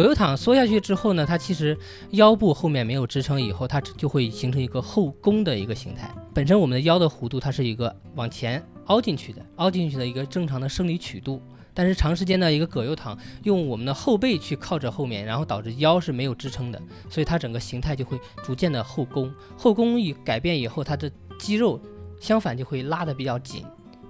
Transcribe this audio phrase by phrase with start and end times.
[0.00, 1.76] 葛优躺缩下去之后呢，它其实
[2.12, 6.10] 腰部后面没有支撑，以后它就会形成一个后弓的一个形态。
[6.32, 11.42] 本身我们的腰的弧度它是一个往前凹进去的，凹进去的一个正常的生理曲度。
[11.74, 19.30] 但是长时间的一个葛优躺，用我们的后背去靠着后面，然后导致腰是没有支撑的，所以它整个形态就会逐渐的后弓。
[19.54, 21.78] 后弓一改变以后，它的肌肉
[22.18, 23.66] 相反就会拉得比较紧，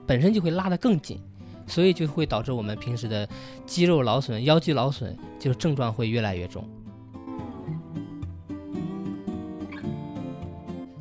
[0.06, 1.20] 本身就会拉得更紧。
[1.70, 3.26] 所以就会导致我们平时的
[3.64, 6.68] 肌肉劳损、腰肌劳损，就症状会越来越重。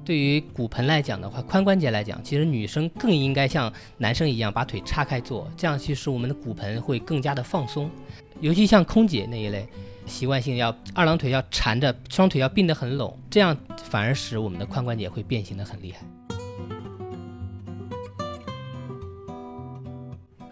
[0.06, 7.92] 对于骨盆来讲的话，髋关节来讲，其实女生更应该像男生一样把腿岔开坐，这样其实我们的骨盆会更加的放松。
[8.40, 9.68] 尤其像空姐那一类，
[10.08, 16.00] 习惯性要二郎腿要缠着，双腿要并得很拢，这样反而使我们的髋关节会变形的很厉害。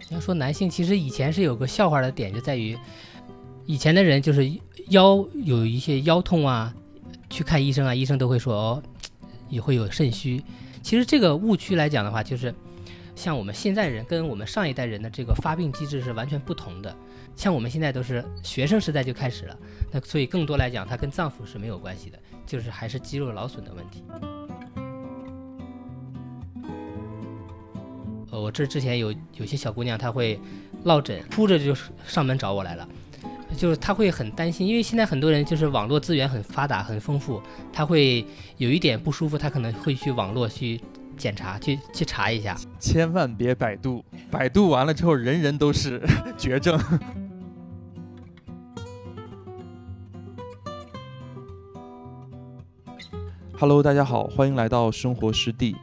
[0.09, 2.77] 要说男性，其实以前是有个笑话的点，就在于
[3.65, 4.49] 以前的人就是
[4.89, 6.73] 腰有一些腰痛啊，
[7.29, 8.83] 去看医生啊，医生都会说哦，
[9.49, 10.41] 也会有肾虚。
[10.81, 12.53] 其实这个误区来讲的话，就是
[13.15, 16.95] 像我们现在人跟我们上一代人的这个发病机制是完全不同的。
[17.35, 19.57] 像我们现在都是学生时代就开始了，
[19.91, 24.03] 那所以更多来讲，它跟脏腑是没有关系的，就是还是肌肉劳损的问题。
[28.39, 30.39] 我这之前有有些小姑娘，她会
[30.83, 32.87] 落枕，哭着就上门找我来了，
[33.57, 38.25] 就是她会很担心，因为现在很多人就是网络资源很发达、很丰富，她会
[38.57, 40.79] 有一点不舒服，她可能会去网络去
[41.17, 42.55] 检查、去去查一下。
[42.79, 46.01] 千万别百度，百度完了之后人人都是
[46.37, 46.79] 绝症。
[53.59, 55.75] Hello，大家好，欢迎来到生活湿地。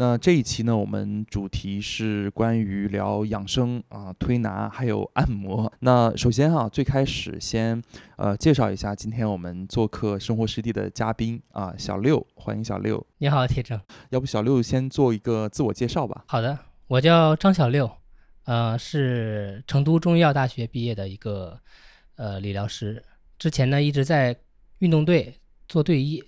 [0.00, 5.70] 那这一期呢，我们主题是关于聊养生啊、推拿还有按摩。
[5.80, 7.82] 那首先哈，最开始先
[8.16, 13.06] 呃介绍一下今天我们做客生活湿地的嘉宾啊，小六，欢迎小六。
[13.18, 13.78] 你好，铁铮。
[14.08, 16.24] 要不小六先做一个自我介绍吧。
[16.28, 17.90] 好的，我叫张小六，
[18.44, 21.60] 呃，是成都中医药大学毕业的一个
[22.16, 23.04] 呃理疗师。
[23.38, 24.34] 之前呢一直在
[24.78, 25.34] 运动队
[25.68, 26.24] 做队医，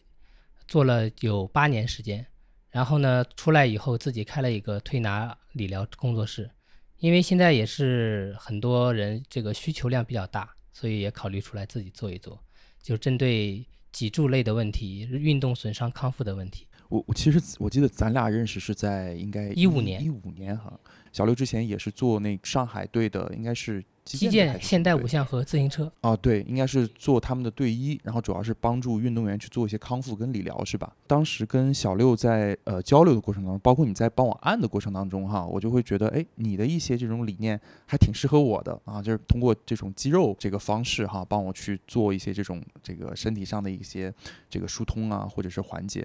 [0.69, 2.27] 做了有八年时间。
[2.73, 6.51] 然后呢，出来以后自己开了一个推拿理疗工作室，
[6.99, 12.43] 因为现在也是很多人这个需求量比较大，所以也考虑出来自己做一做，
[12.83, 16.67] 就针对脊柱类的问题、运动损伤康复的问题。
[16.89, 20.73] 我我其实我记得咱俩认识是在应该一五年，一五年哈。
[21.13, 23.85] 小刘之前也是做那上海队的，应该是。
[24.05, 30.93] 击剑、现代五项和自行车啊，对，应该是做他们的队医，然后主要是帮助运动员去做一些康复跟理疗，是吧？
[31.07, 44.13] 当时跟小六在呃交流的过程当中，包括你在帮我按的过程当中，哈，我就会觉得，哎，你的一些这种理念还挺适合我的啊，就是通过这种肌肉这个方式哈，帮我去做一些这种这个身体上的一些
[44.51, 46.05] 这个疏通啊，或者是缓解。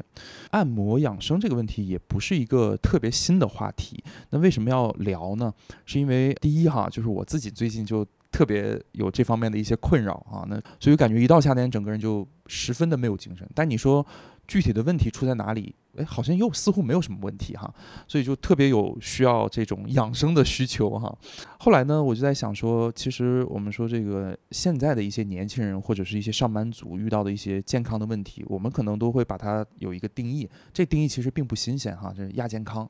[0.51, 5.51] 按摩养生这个问题也不是一个特别新的话题，那为什么要聊呢？
[5.85, 7.86] 是因为第一哈，就是我自己最近。
[7.87, 13.49] 就特别有这方面的一些困扰啊，那所以感觉一到夏天，整个人就十分的没有精神。
[13.55, 14.05] 但你说
[14.47, 15.73] 具体的问题出在哪里？
[15.97, 17.73] 哎，好像又似乎没有什么问题哈，
[18.07, 21.11] 所以就特别有需要这种养生的需求哈。
[21.57, 30.47] 后来呢，我就在想说，其实我们说这个现在的一些年轻人或者是一些上班族遇到的一些健康的问题，我们可能都会把它有一个定义。
[30.71, 32.87] 这定义其实并不新鲜哈，就是亚健康，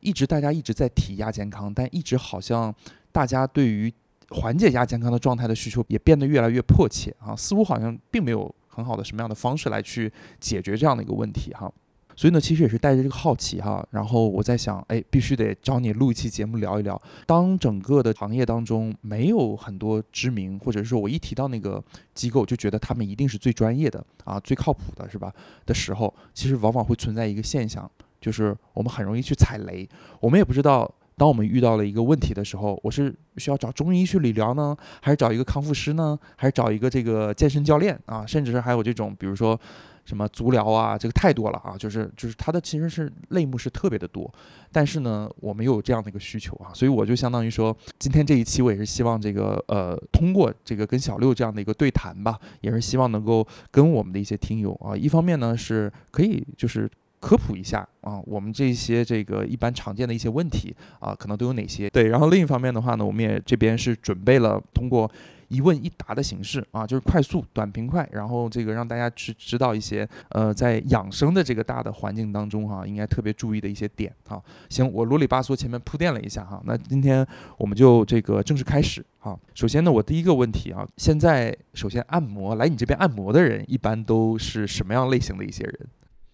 [0.00, 2.74] 一直大家一直在提亚健康，但一直好像
[3.12, 3.92] 大家对于
[4.30, 11.72] 缓解亚健康的状态的需求也变得越来越迫切啊，似乎好像并没有很好的什么样的方式来去解决这样的一个问题哈，
[12.14, 21.82] 所以呢，其实也是带着这个好奇哈，然后我在想，哎，必须得找你录一期节目聊一聊，当整个的行业当中没有很多知名，或者是说我一提到那个
[22.14, 25.32] 机构就觉得他们一定是最专业的啊，最靠谱的是吧？
[25.64, 27.90] 的时候，其实往往会存在一个现象，
[28.20, 29.88] 就是我们很容易去踩雷，
[30.20, 30.92] 我们也不知道。
[31.18, 38.24] 当我们遇到了一个问题的时候，我是需要找中医去理疗呢，还是找一个康复师呢，还是找一个这个健身教练啊？
[38.24, 39.58] 甚至是还有这种，比如说
[40.04, 41.76] 什么足疗啊，这个太多了啊！
[41.76, 44.32] 就是就是它的其实是类目是特别的多，
[44.70, 56.88] 但是呢，我们又有这样的一个需求啊，所以我就相当于说，今天这一期我也是希望这个呃，通过这个跟小六这样的一个对谈吧，也是希望能够跟我们的一些听友啊，一方面呢是可以就是。
[57.20, 61.90] 科普一下啊，我们这些这个一般常见的一些问题啊，可能都有哪些？
[61.90, 65.10] 对，然后另一方面的话呢，我们也这边是准备了通过
[65.48, 74.42] 一问一答的形式啊，就是快速、短平快，然后这个让大家知知道一些呃，在养生的这个大的环境当中哈，应该特别注意的一些点哈。
[74.68, 77.26] 行，我啰里吧嗦前面铺垫了一下哈，那今天
[77.56, 79.38] 我们就这个正式开始哈。
[79.54, 85.88] 首先呢，我第一个问题啊，现在首先按摩来你这边按摩的人，一般都是什么样类型的一些人？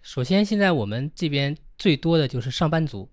[0.05, 3.11] 首先，现在我们这边最多的就是上班族，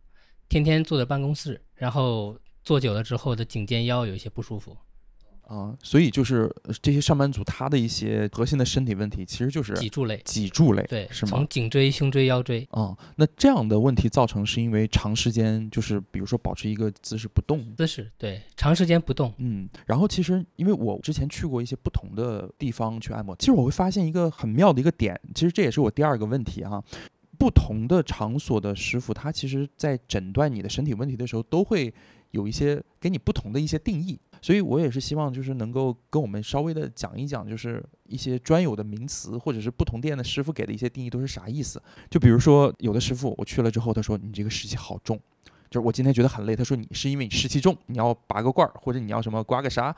[0.50, 4.76] 天天坐在办公室，然后坐久了之后的颈肩腰有一些不舒服。
[5.52, 6.50] 啊，所以就是
[6.82, 11.32] 这些上班族他的一些核心的身体问题，其实就是脊柱类，脊柱类，对，是吗？
[11.32, 12.66] 从颈椎、胸椎、腰椎。
[12.72, 19.34] 啊，那这样的问题造成是因为长时间就是比如说保持一个姿势不动，姿势对，长时间不动。
[19.40, 26.82] 嗯，然后其实因为我之前去过一些不同的地方去按摩，其实我会发现一个很妙的一个点，其实这也是我第二个问题哈。
[27.38, 31.92] 不同的场所的师傅，他其实在诊断你的身体问题的时候，都会
[32.30, 34.20] 有一些给你不同的一些定义。
[34.42, 41.80] 所以我也是希望，就是能够跟我们稍微的讲一讲，就是一些专有的名词，或者是不同店的师傅给的一些定义都是啥意思。
[42.10, 45.16] 就比如说，有的师傅我去了之后，他说你这个湿气好重，
[45.70, 49.94] 就是我今天觉得很累，他说你是因为你湿气重，你要拔个罐儿，或者你要什么刮个痧。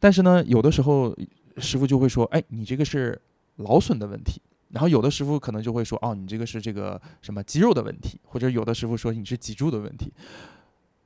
[0.00, 1.14] 但是呢，有的时候
[1.58, 3.20] 师傅就会说，哎，你这个是
[3.56, 4.40] 劳损的问题。
[4.70, 10.12] 然后有的师傅可能就会说，哦，你这个是这个什么肌肉的问题，或者有的师傅说你是脊柱的问题。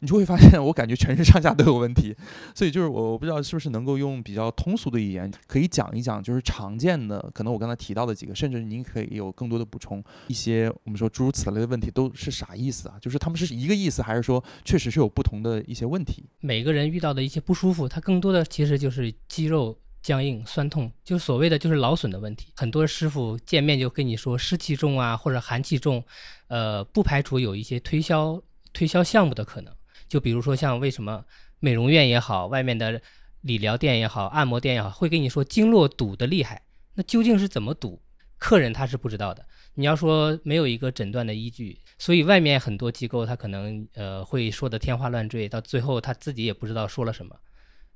[0.01, 2.15] 你就会发现，我感觉全身上下都有问题，
[2.55, 12.95] 所以就是我我不知道是不是能够用比较通俗的语言，可以讲一讲，就是常见的，可能我刚才提到的几个，甚至您可以有更多的补充，一些我们说诸如此类的问题都是啥意思啊？
[13.01, 16.25] 就是他们是一个意思，还是说确实是有不同的一些问题？
[16.41, 22.53] 每个人遇到的一些不舒服，它更多的其实就是肌肉僵硬、酸痛，就所谓的就是劳损的问题。
[22.55, 26.05] 很多师傅见面就跟你说湿气重啊，或者寒气重，
[26.47, 28.41] 呃，不排除有一些推销
[28.73, 29.75] 推销项目的可能。
[30.09, 31.25] 就比如说像为什么
[31.61, 33.01] 美容院也好，外面的
[33.43, 36.63] 理疗店也好，按摩店也好，会跟你说经络堵的厉害，
[36.95, 38.01] 那究竟是怎么堵？
[38.39, 39.45] 客人他是不知道的。
[39.75, 47.37] 你要说没有一个诊断的依据，所以外面很多机构他可能呃会说的天花乱坠，到最后他自己也不知道说了什么。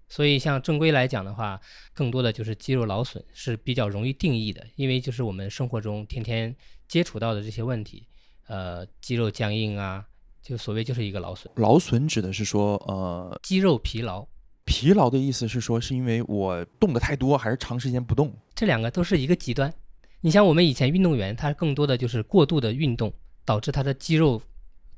[0.09, 1.61] 所以像正规来讲的话，
[1.95, 6.55] 更多的就是肌肉劳损是比较容易定义的，因为就是我们生活中天天
[6.87, 8.07] 接触到的这些问题，
[8.47, 10.05] 呃，肌肉僵硬啊。
[10.43, 14.27] 就所谓就是一个劳损，劳损指的是说，呃，肌肉疲劳。
[14.65, 18.35] 疲劳的意思是说，是因为我动的太多，还是长时间不动？
[18.55, 19.73] 这两个都是一个极端。
[20.21, 23.13] 你像我们以前运动员，他更多的就是过度的运动，
[23.45, 24.41] 导致他的肌肉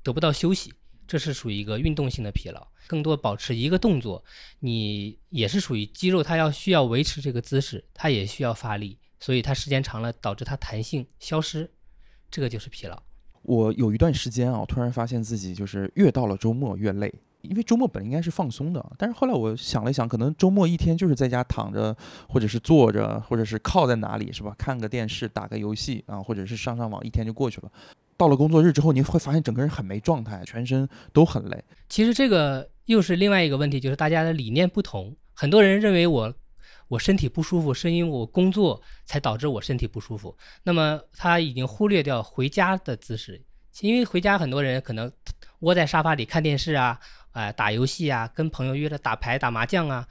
[0.03, 0.73] 得不到休息，
[1.07, 2.67] 这是属于一个运动性的疲劳。
[2.87, 4.23] 更多保持一个动作，
[4.61, 11.71] 你也是属于肌肉，它要需要维持这个姿势，它也需要发力，所以它时间长了导致它弹性消失，
[12.31, 13.03] 这个就是疲劳。
[13.45, 17.13] 我有一段时间啊，突然发现自己就是越到了周末越累，
[17.43, 21.95] 因为周末本应该是放松的，但是后来我想了想，可能周末一天就是在家躺着，
[22.29, 24.55] 或者是坐着，或者是靠在哪里，是吧？
[24.59, 27.71] 看个电视，打个游戏啊，或者是上上网，一天就过去了。
[28.17, 31.63] 到了工作日之后，你会发现整个人很没状态，全身都很累。
[31.89, 35.15] 其实这个又是另外一个问题，就是大家的理念不同。
[35.35, 36.35] 很多人认为我。
[36.89, 40.37] 我身体不舒服是因为我工作才导致我身体不舒服。
[40.63, 43.43] 那么他已经忽略掉回家的姿势，
[43.81, 45.11] 因为回家很多人可能
[45.61, 47.01] 窝在沙发里看电视啊，
[47.33, 50.07] 啊打游戏啊，跟朋友约着打牌打麻将啊，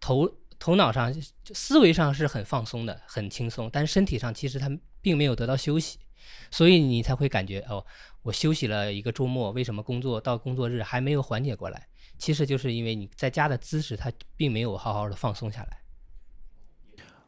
[0.00, 1.12] 头头脑上
[1.52, 5.98] 思维上是很放松的，很轻松，但身体上其实他并没有得到休息，
[6.50, 7.84] 所以你才会感觉哦，
[8.22, 11.88] 我休息了一个周末，为什么工作到工作日还没有缓解过来？
[12.16, 15.81] 其实就是因为你在家的姿势它并没有好好的放松下来。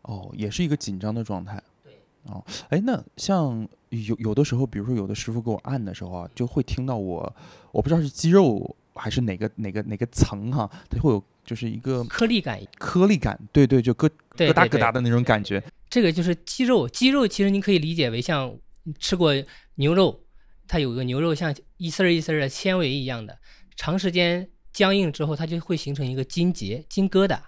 [0.04, 1.62] 哦，也是一个紧张的状态。
[1.82, 1.92] 对，
[2.24, 7.36] 哦，哎，那像有有的时候，比如说有的师傅给我按的时候啊，就会听到我，
[7.72, 15.62] 我不知道是肌肉还是哪个哪个哪个层哈，它会有就是一个颗粒感，颗粒感，对对，就疙疙瘩疙瘩的那种感觉。
[15.88, 18.54] 这个就是肌肉，肌肉其实你可以理解为像
[18.98, 19.32] 吃过
[19.76, 20.20] 牛肉，
[20.68, 23.38] 它有个牛肉像一丝儿一丝儿的纤维一样的，
[23.74, 27.38] 长时间僵硬之后，它就会形成一个筋结、筋疙瘩。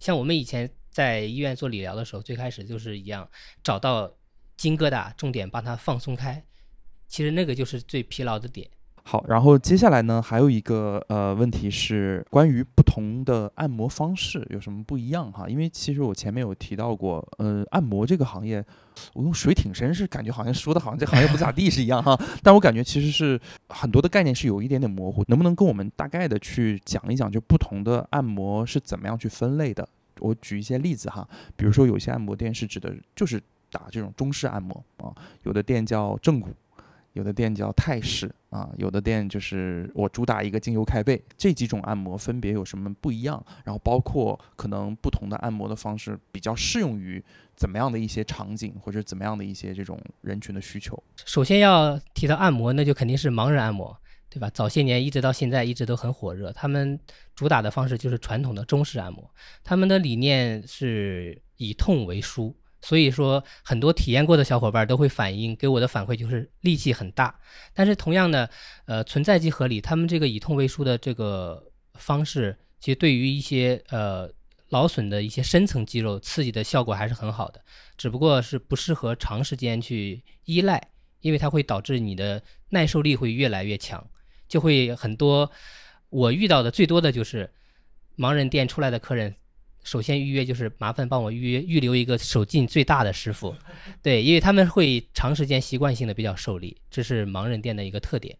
[0.00, 0.70] 像我们以前。
[0.96, 3.28] 在医院做理疗的时候，最开始就是一样，
[3.62, 4.10] 找到
[4.56, 6.42] 筋疙瘩，重点把它放松开。
[7.06, 8.66] 其实那个就是最疲劳的点。
[9.02, 15.46] 好，然后接下来呢，还有一个呃问题是关于不同的按摩方式有什么不一样哈？
[15.46, 18.64] 因为其实我前面有提到过，呃，按摩这个行业，
[19.12, 23.38] 我用水挺深是感觉好像说的好像这行业不咋地是一样哈，但我感觉其实是
[23.68, 29.86] 很多的概念是有一点点模糊，能不能跟我们大概的去讲一讲，就不同的按摩是怎么样去分类的？
[30.20, 36.50] 我举一些例子哈，比如说有些按摩店是指的就是打这种中式按摩啊，有的店叫正骨，
[37.12, 41.22] 有的店叫泰式啊，有的店就是我主打一个精油开背。
[41.36, 43.44] 这几种按摩分别有什么不一样？
[43.64, 47.22] 然后包括可能不同的按摩的方式比较适用于
[47.54, 51.02] 怎么样的一些场景，或者怎么样的一些这种人群的需求。
[51.24, 53.96] 首先要提到按摩，那就肯定是盲人按摩，
[54.36, 54.50] 对吧？
[54.50, 56.52] 早些年一直到现在一直都很火热。
[56.52, 57.00] 他们
[57.34, 59.30] 主打的方式就是传统的中式按摩，
[59.64, 62.54] 他们的理念是以痛为输。
[62.82, 67.34] 所以说，很多体验过的小伙伴都会反映给我的反馈就是力气很大。
[67.72, 68.50] 但是同样的，
[68.84, 69.80] 呃，存在即合理。
[69.80, 74.30] 他们这个以痛为输的这个方式，其实对于一些呃
[74.68, 77.64] 劳损的一些深层肌肉刺激的效果还是很好的，
[77.96, 80.90] 只不过是不适合长时间去依赖，
[81.22, 84.06] 因为它会导致你的耐受力会越来越强，
[84.48, 85.50] 就会很多。
[86.08, 87.50] 我遇到的最多的就是
[88.16, 89.34] 盲人店出来的客人。
[89.82, 93.54] 首先预约就是麻烦帮我预约预留一个手劲最大的师傅，
[94.02, 98.36] 对，因为他们会长时间习惯性的比较受力，这是盲人店的一个特点，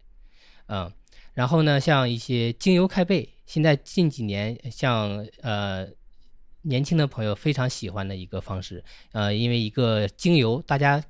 [0.67, 0.91] 嗯，
[1.33, 5.87] 然后呢，像一些精油开背，现在近几年像呃
[6.63, 8.83] 年轻的朋友非常喜欢的一个方式，
[9.13, 11.01] 呃，因为一个精油，大家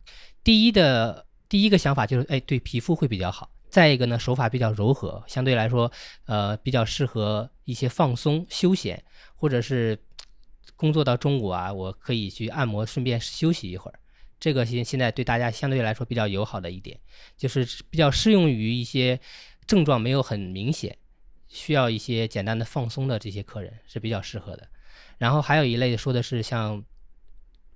[0.44, 5.92] 第一的第一个想法就是哎对皮肤会比较好，再一个呢手法比较柔和，相对来说
[6.26, 9.04] 呃比较适合一些放松休闲
[9.36, 9.98] 或者是。
[10.76, 14.00] 工作到中午啊，我可以去按摩，顺便休息一会儿。
[14.40, 17.00] 这个现现在对大家相对来说比较友好的一点，
[17.36, 19.20] 就是比较适用于一些
[19.66, 20.96] 症状没有很明显，
[21.48, 24.68] 需要一些简单的放松的这些客人是比较适合的。
[25.18, 26.84] 然后还有一类说的是像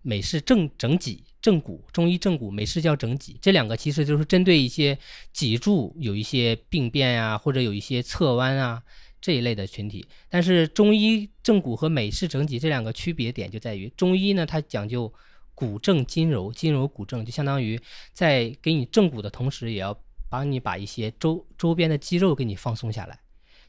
[0.02, 4.98] 美式正整脊、正骨，中医正骨，美式叫整脊，这两个其实就是针对一些
[5.34, 8.84] 脊柱有一些病变啊，或者有一些侧弯啊。
[9.24, 15.14] 这一类的群体，但是中医正骨和美式整脊这两个区别点就在于，中医呢它讲究
[15.54, 17.80] 骨正筋柔，筋柔骨正，就相当于
[18.14, 19.96] 在给你正骨的同时，也要
[20.28, 23.20] 帮你把一些周周边的肌肉给你放松下来。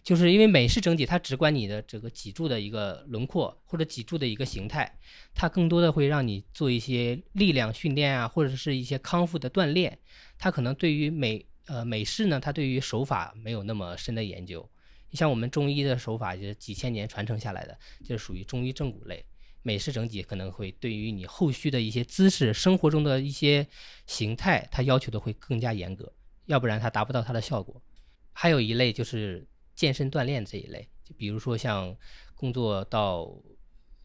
[0.02, 4.98] 就是因为美式整脊它只管你的这个脊柱的一个轮廓或者脊柱的一个形态，
[5.34, 9.98] 它更多的会让你做一些力量训练啊，或者是一些康复的锻炼。
[10.38, 14.68] 它可能对于美呃美式呢，它对于手法没有那么深的研究。
[15.10, 19.24] 你像我们中医的手法，就是几千年传承下来的，就是属于中医正骨类。
[19.62, 23.64] 美式整脊可能会对于你后续的一些姿势、生活中的一些
[24.08, 26.12] 形态，它要求的会更加严格，
[26.46, 27.80] 要不然它达不到它的效果。
[28.32, 29.46] 还有一类就是
[29.82, 31.92] 健身锻炼这一类，就比如说像
[32.36, 33.28] 工作到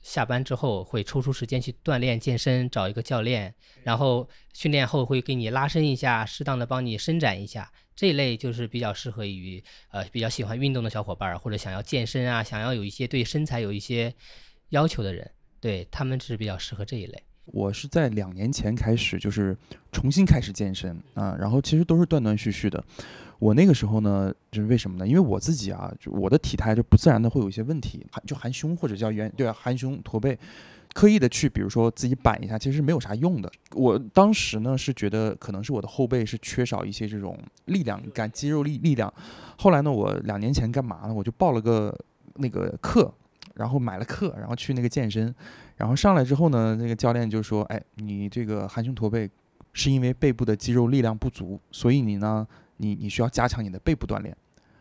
[0.01, 3.53] 下班之后，会抽出时间去锻炼健身，找一个教练，
[3.83, 7.71] 然后训练后会给你拉伸一下，适当的帮你伸展一下。
[7.95, 14.11] 这一类就是比较适合于呃比较喜欢运动的小伙伴，或者想要健身啊，想要有一些对身材有一些
[14.69, 15.29] 要求的人，
[15.59, 17.23] 对他们是比较适合这一类。
[17.45, 19.55] 我是在两年前开始，就是
[19.91, 22.83] 重新开始健身啊，然后其实都是断断续续的。
[23.39, 25.07] 我那个时候呢，就是为什么呢？
[25.07, 30.37] 因为我自己啊，就我的体态就不自然的会有一些问题，含就含胸或者叫圆对啊，含胸驼背。
[30.93, 33.51] 刻意的去，比如说自己板一下，其实没有啥用的。
[33.75, 39.13] 我当时呢是觉得可能是我的后背是缺少一些这种力量感、肌肉力力量。
[39.59, 41.13] 后来呢，我两年前干嘛呢？
[41.13, 41.95] 我就报了个
[42.35, 43.13] 那个课，
[43.53, 45.31] 然后买了课，然后去那个健身。
[45.75, 49.29] 然后上来之后呢，那个教练就说：“哎，你这个含胸驼背
[49.73, 54.35] 是因为背部的肌肉力量不足，所以你呢，你你需要加强你的背部锻炼。”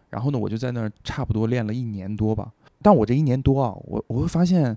[0.08, 2.52] 然后呢，我就在那儿差不多练了一年多吧。
[2.80, 4.76] 但我这一年多啊，我我会发现。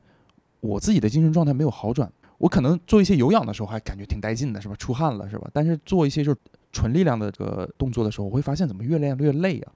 [0.62, 4.76] 我自己的精神状态没有好转，我可能做一些有氧的时候还感觉挺带劲的，是吧？
[4.76, 5.50] 出汗了，是吧？
[5.54, 6.38] 但是做一些就是
[6.74, 9.72] 纯力量的这个动作的时候，我会发现怎么越练越累啊？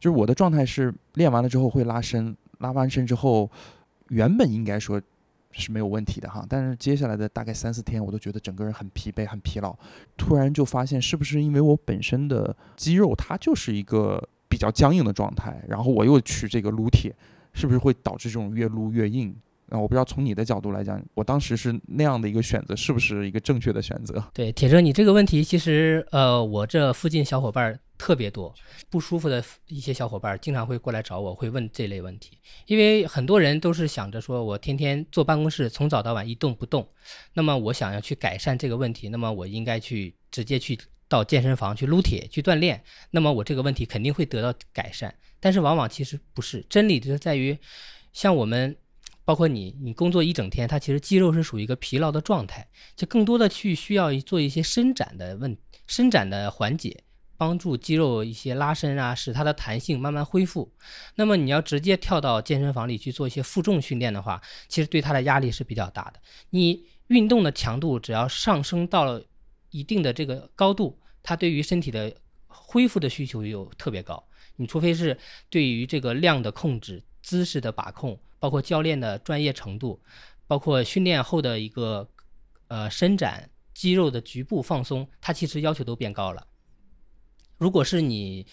[0.00, 3.50] 就是我的状态是练完了之后会拉伸，拉完伸之后，
[4.08, 4.98] 原本应该说
[5.52, 9.76] 是没有问题的哈，但是接下来的大概三四天，我都觉得整个人很疲惫、很疲劳。
[10.16, 17.14] 突然就发现是不是因为我本身的肌肉它就是一个比较僵硬的状态，然后我又去这个撸铁，
[17.52, 19.34] 是不是会导致这种越撸越硬？
[19.66, 24.22] 那我不知道从你的角度来讲，我当时是那样的一个选择，是不是一个正确的选择？
[24.34, 28.54] 对，铁哲，你这个问题其实，呃，我这附近小伙伴特别多，
[28.90, 32.38] 不舒服的一些小伙伴经常会过来找我，会问这类问题。
[32.66, 36.88] 因为很多人都是想着说，我天天坐办公室，从早到晚一动不动，
[37.34, 45.14] 那么我想要去改善这个问题，那么我应该去直接去到健身房去撸铁去锻炼，那么我这个问题肯定会得到改善。
[45.38, 47.58] 但是往往其实不是，真理就是在于，
[48.12, 48.76] 像我们。
[49.24, 55.56] 包括你，你工作一整天，它其实肌肉是属于一个疲劳的状态，就更多的去需要做一些伸展的问，
[55.86, 57.04] 伸展的缓解，
[57.42, 60.72] 帮助肌肉一些拉伸啊，使它的弹性慢慢恢复。
[61.16, 66.20] 那么你要直接跳到健身房里去做一些负重训练的话，其实对它的压力是比较大的。
[66.50, 69.20] 你运动的强度只要上升到了
[69.70, 72.14] 一定的这个高度，它对于身体的
[72.46, 74.22] 恢复的需求又特别高。
[74.54, 75.18] 你除非是
[75.50, 80.00] 对于这个量的控制、姿势的把控，包括教练的专业程度，
[80.46, 82.08] 包括训练后的一个
[82.68, 86.46] 呃伸展、肌肉的局部放松，它其实要求都变高了。
[87.62, 88.44] 如果是你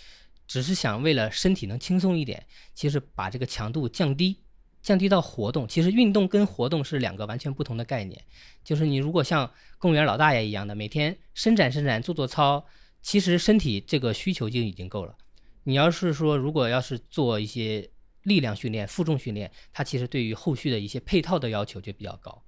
[0.48, 4.38] 只是想为了身体能轻松一点，其实把这个强度降低，
[4.84, 5.68] 降低到活动。
[5.68, 8.24] 其实运动跟活动是两个完全不同的概念。
[8.64, 12.64] 就是你如果像公园老大爷一样的每天伸展伸展、做做操，
[13.02, 15.18] 其实身体这个需求就已经够了。
[15.64, 17.90] 你要是说如果要是做一些
[18.22, 22.44] 力量训练、负重训练，它其实对于后续的一些配套的要求就比较高。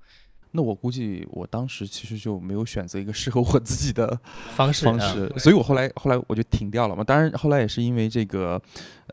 [0.52, 4.20] 那我估计我当时其实就没有选择一个适合我自己的
[4.56, 7.04] 方式方式，所以我后来后来我就停掉了嘛。
[7.04, 8.62] 当然后来也是因为这个，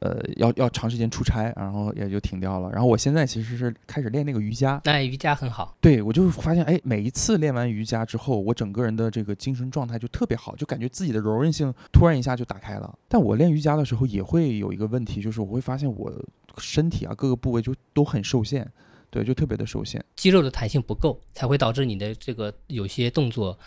[0.00, 2.70] 呃，要要长时间出差，然后也就停掉了。
[2.70, 5.76] 然后我现在其实是开始练那个瑜伽，那瑜伽很好。
[5.80, 12.92] 对我就发现，哎，每一次练完瑜伽之后，我整个人的这个精神状态就特别好，就感觉自己的柔韧性突然一下就打开了。
[13.06, 16.12] 但我练瑜伽的时候也会有一个问题，就是我会发现我
[16.58, 18.68] 身体啊各个部位就都很受限。
[19.10, 23.58] 对，就特别的受限，肌肉的弹性不够，才会导致你的这个有些动作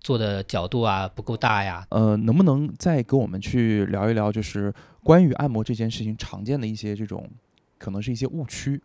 [0.00, 1.86] 做的角度啊不够大呀。
[1.90, 7.30] 呃，能不能再跟我们去聊一聊，就是关于按摩这件事情常见的一些这种，
[7.78, 8.80] 可能是一些误区？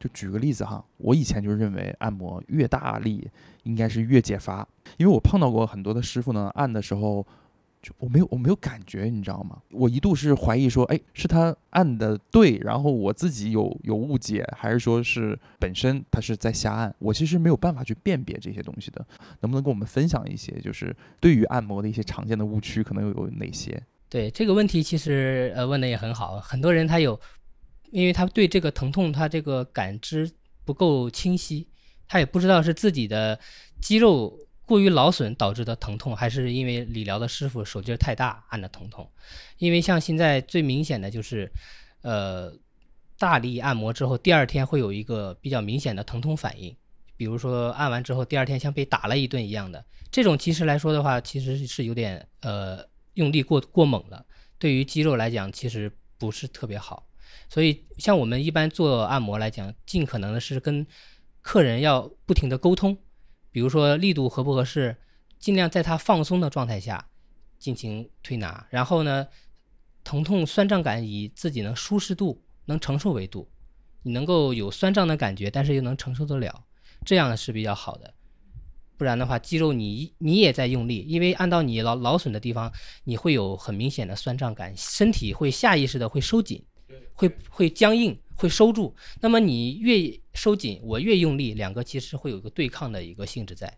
[0.00, 3.28] 就举个例子哈，我以前就认为按摩越大力
[3.64, 4.66] 应该是越解乏，
[4.96, 7.26] 因为我碰到过很多的师傅呢，按的时候。
[7.80, 9.62] 就我没有我没有感觉，你知道吗？
[9.70, 16.92] 我一度是怀疑说，哎，是他按的对，然后我自己有有误解，还是说是本身他是在瞎按？
[16.98, 19.06] 我其实没有办法去辨别这些东西的。
[19.40, 23.80] 能不能跟我们分享一些，就是对于按摩的一些常见的误区，可能有哪些？
[24.08, 26.40] 对这个问题，其实呃问的也很好。
[26.40, 27.18] 很多人他有，
[27.92, 30.28] 因为他对这个疼痛他这个感知
[30.64, 31.68] 不够清晰，
[32.08, 33.38] 他也不知道是自己的
[33.80, 34.36] 肌肉。
[34.68, 39.10] 过于劳损导致的疼痛，还是因为理疗的师傅手劲儿太大按的疼痛？
[39.56, 41.50] 因为像现在最明显的就是，
[42.02, 42.52] 呃，
[43.18, 46.76] 大力按摩之后，第二天会有一个比较明显的疼痛反应，
[47.16, 49.82] 比如说按完之后第二天像被打了一顿一样的。
[50.10, 54.22] 这种其实来说的话，其实是有点呃用力过过猛了，
[54.58, 57.06] 对于肌肉来讲其实不是特别好。
[57.48, 60.86] 所以像我们一般做按摩来讲，尽可能的是跟
[61.40, 62.98] 客人要不停的沟通。
[63.58, 64.96] 比如说力度合不合适，
[65.40, 67.04] 尽量在它放松的状态下
[67.58, 69.26] 进行推拿，然后呢，
[70.04, 73.50] 疼痛酸胀感以自己能舒适度能承受为度，
[74.04, 76.66] 你能够有酸胀的感觉，但是又能承受得了，
[77.04, 78.14] 这样是比较好的。
[78.96, 86.64] 不然的话，肌肉你你也在用力，因为按到你劳劳损的地方，你会有很明显的酸胀感，身体会下意识的会收紧，
[87.12, 88.16] 会会僵硬。
[88.38, 93.76] 会收住，那么你越收紧，我越用力，两个其实会有一个对抗的一个性质在，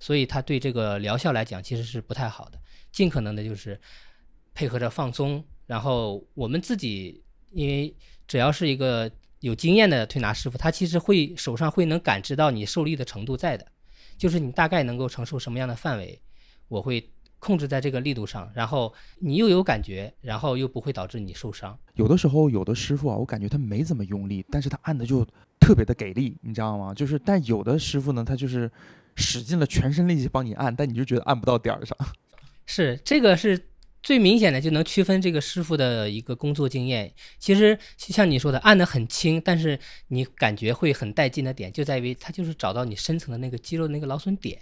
[0.00, 2.58] 所以它对这个疗效来讲其实是不太好的。
[2.90, 3.78] 尽可能的就是
[4.54, 7.94] 配合着放松，然后我们自己，因为
[8.26, 13.66] 只要是一个有经验的推拿师傅，他其实会手上会能感知到你受力的程度在的，
[14.16, 16.20] 就是你大概能够承受什么样的范围，
[16.68, 17.08] 我会。
[17.42, 21.76] 控制在这个力度上，然后你又有感觉，然后又不会导致你受伤。
[21.94, 25.26] 有的时候，有的师傅啊，我感觉他没怎么用力，但是他按的就
[25.58, 26.94] 特别的给力，你知道吗？
[26.94, 28.70] 就是，但有的师傅呢，他就是
[29.16, 31.98] 使尽了全身力气帮你按，但你就觉得按不到点儿上。
[32.64, 33.71] 是，这个是。
[34.02, 37.12] 最明显的就能区分这个师傅的一个工作经验。
[37.38, 44.60] 其实像你说的，按的很轻，但是你感觉会很带劲的点，就在于他就是找到你深层的那个肌肉那个劳损点。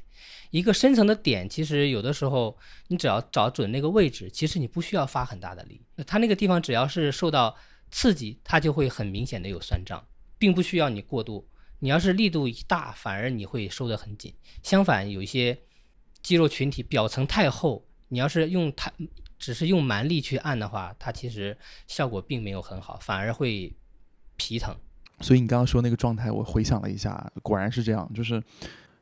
[0.51, 2.57] 一个深层的点，其实有的时候
[2.89, 7.57] 你只要找准那个位置，其实你不需要发很大的力，他那个地方只要是受到
[7.91, 10.07] 刺激，它就会很明显的有酸胀，
[10.39, 11.49] 并不需要你过度。
[11.79, 14.35] 你要是力度一大，反而你会收得很紧。
[14.63, 15.57] 相反，有一些
[16.23, 18.93] 肌肉群体表层太厚，你要是用它。
[19.41, 21.57] 只是用蛮力去按的话，它其实
[21.89, 23.75] 效果并没有很好，反而会
[24.37, 24.73] 皮疼。
[25.21, 28.09] 所以你刚刚说那个状态，我回想了一下，果然是这样。
[28.15, 28.41] 就是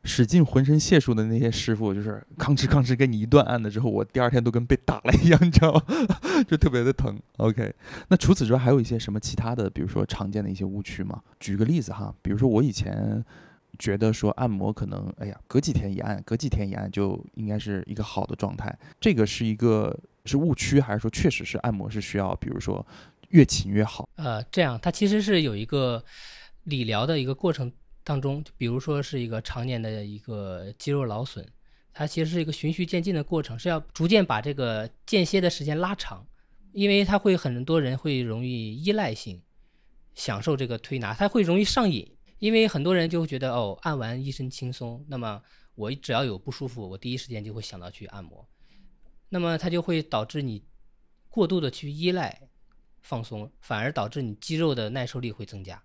[0.04, 5.82] 使尽浑身解数的那些师傅，就是吭哧吭哧给你一顿按的之后，我第二天都跟被打了一样，你知道吗？
[6.48, 7.20] 就特别的疼。
[7.38, 7.74] OK，
[8.08, 11.20] 那除此之外还有一些什么其他的，比如说常见的一些误区吗？
[11.40, 13.24] 举个例子哈，比如说我以前。
[13.78, 18.76] 觉得说按摩可能，哎呀，隔几天一按，隔几天一按就应该是一个好的状态。
[19.00, 22.84] 这个是一个是误区，还是说确实是按摩是需要，比如说
[23.28, 24.08] 越勤越好？
[24.16, 26.04] 呃，这样，它其实是有一个
[26.64, 27.70] 理疗的一个过程
[28.02, 31.46] 当中，比如说是一个常年的一个肌肉劳损，
[31.92, 36.26] 它其实是一个循序渐进的过程，是要逐渐把这个间歇的时间拉长，
[36.72, 39.40] 因为它会很多人会容易依赖性
[40.14, 42.10] 享受这个推拿，它会容易上瘾。
[42.38, 45.42] 因为很多人就会觉得哦，按完一身轻松，那么
[45.74, 48.46] 我只要有不舒服，我第一时间就会想到去按摩。
[49.28, 50.64] 那么它就会导致你
[51.28, 52.40] 过度的去依赖
[53.00, 55.82] 放松，反而导致你肌肉的耐受力会增加，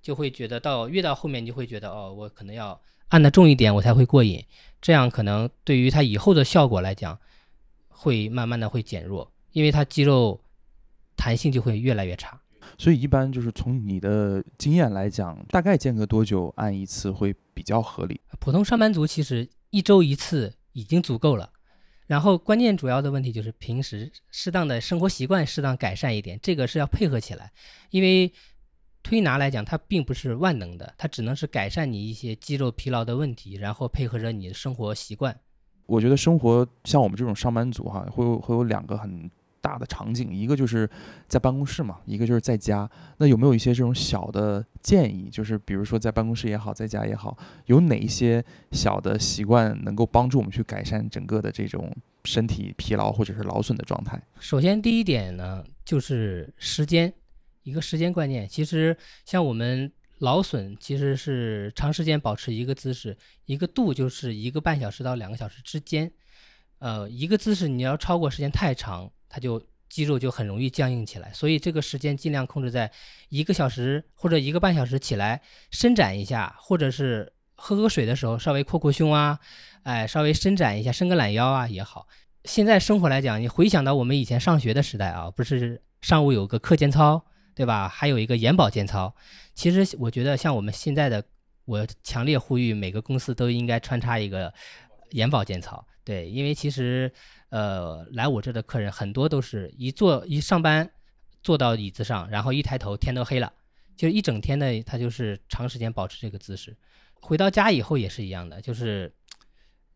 [0.00, 4.44] 就会觉得到越到后面你就会觉得哦，我可能要按的重一点我才会过瘾，
[4.80, 7.18] 这样可能对于它以后的效果来讲，
[7.88, 10.40] 会慢慢的会减弱，因为它肌肉
[11.16, 12.40] 弹性就会越来越差。
[12.78, 18.20] 所以一般就是从你的经验来讲，大概间隔多久按一次会比较合理？
[18.38, 21.50] 普通上班族其实一周一次已经足够了。
[22.06, 27.50] 然后关键主要的问题就是平时适当的生活习惯适当改善一点，这个是要配合起来。
[27.90, 28.32] 因为
[29.02, 35.36] 推拿来讲，它并不是万能的，它只能是改善你一些肌肉疲劳的问题，然后配合着你的生活习惯。
[35.86, 39.30] 我觉得生活像我们这种上班族哈，会有会有两个很
[39.66, 40.88] 大的场景，一个就是
[41.26, 42.88] 在办公室嘛，一个就是在家。
[43.16, 45.28] 那有没有一些这种小的建议？
[45.28, 51.92] 就是比如说在办公室也好，在家也好，有哪一些小的习惯能够帮助我们去改善整个的这种
[52.24, 54.22] 身体疲劳或者是劳损的状态？
[54.38, 57.12] 首先第一点呢，就是时间，
[57.64, 58.48] 一个时间观念。
[58.48, 66.10] 其实像我们劳损，其实是长时间保持一个姿势，一个度就是一个半小时到两个小时之间。
[66.78, 71.32] 呃，一个姿势你要超过时间太长，它就肌肉就很容易僵硬起来。
[71.32, 72.90] 所以这个时间尽量控制在
[73.28, 79.38] 一个小时或者一个半小时起来伸展一下，或者是喝喝水的时候稍微扩扩胸啊，
[79.82, 82.06] 哎，稍微伸展一下，伸个懒腰啊也好。
[82.44, 87.88] 现在生活来讲，你回想到我们以前上学的时代啊，不是上午有个课间操，对吧？
[87.88, 89.12] 还有一个眼保健操。
[89.54, 91.24] 其实我觉得像我们现在的，
[91.64, 94.52] 我强烈呼吁每个公司都应该穿插一个
[95.10, 95.84] 眼保健操。
[96.04, 97.12] 对，因为其实，
[97.56, 100.90] 呃，来我这的客人很多都是一坐一上班，
[101.42, 103.50] 坐到椅子上，然后一抬头天都黑了，
[103.96, 106.76] 就一整天的他就是长时间保持这个姿势。
[107.14, 109.10] 回到家以后也是一样的，就是，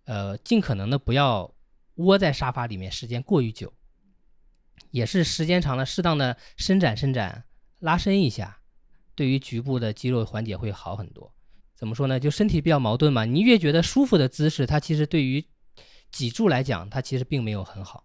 [0.04, 1.54] 呃，尽可能的不要
[1.96, 3.70] 窝在沙发里面时间过于久，
[4.90, 7.44] 也是时间长了，适当的伸展伸展，
[7.80, 8.60] 拉伸一下，
[9.14, 11.30] 对于局部的肌肉缓解会好很多。
[11.74, 12.18] 怎么说呢？
[12.18, 15.44] 就身体比较矛盾嘛，你越觉得舒服的姿势，它其实对于
[16.10, 18.04] 脊柱来讲，它其实并没有很好。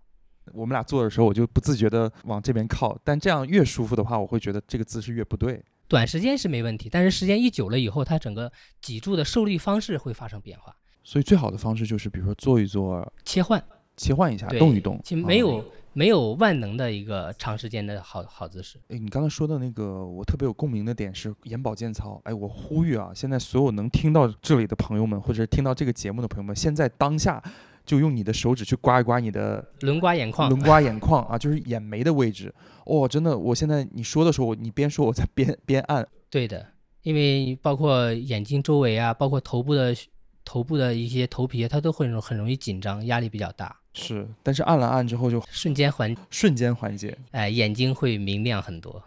[0.53, 5.63] 我们俩做的时候，我就不自觉的往这边靠，但这样越舒服的话，我会觉得这个姿势越不对。
[5.87, 10.75] 短时间是没问题，但是时间一久了以后，它整个脊柱的受力方式会发生变化。
[11.03, 13.63] 所以最好的方式就是，比如说做一做，切换，
[13.97, 14.99] 切换一下，动一动。
[15.03, 18.79] 其实没有没有万能的一个长时间的好好姿势。
[18.89, 22.21] 哎，你刚才说的那个，我特别有共鸣的点是眼保健操。
[22.23, 27.41] 哎，我呼吁啊，现在所有能听到这里的朋友们，或者听到这个节目的朋友们，现在当下。
[27.85, 32.53] 就用你的手指去刮一刮你的轮刮眼眶，轮刮眼眶啊， 就是眼眉的位置。
[32.85, 36.07] 哦，真的，我现在你说的时候，你边说我在边 边按。
[36.29, 36.65] 对的，
[37.03, 39.95] 因为包括眼睛周围啊，包括头部的
[40.43, 43.75] 头部的一些头皮，它都会很容易紧张，压力比较大。
[43.93, 47.17] 是，但是按了按之后就瞬间缓，瞬间缓解。
[47.31, 49.01] 哎，眼睛会明亮很多。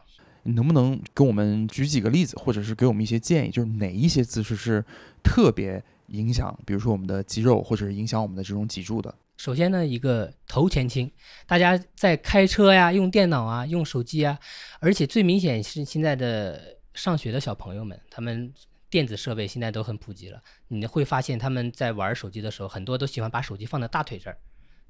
[0.44, 4.82] 你能不能给我们举几个例子，或者是给我们一些建议，就是哪一些姿势是
[5.22, 5.82] 特别？
[6.08, 9.14] 影响，比如说我们的肌肉，或者是影响我们的这种脊柱的。
[9.36, 11.08] 首先呢，一个头前倾，
[11.46, 14.36] 大家在开车呀、用电脑啊、用手机啊，
[14.80, 18.52] 而且最明显是现在的上学的小朋友们，他们
[18.90, 20.42] 电子设备现在都很普及了。
[20.66, 24.36] 你会发现他们在玩手机的时候，很多都喜欢把手机放在大腿这儿，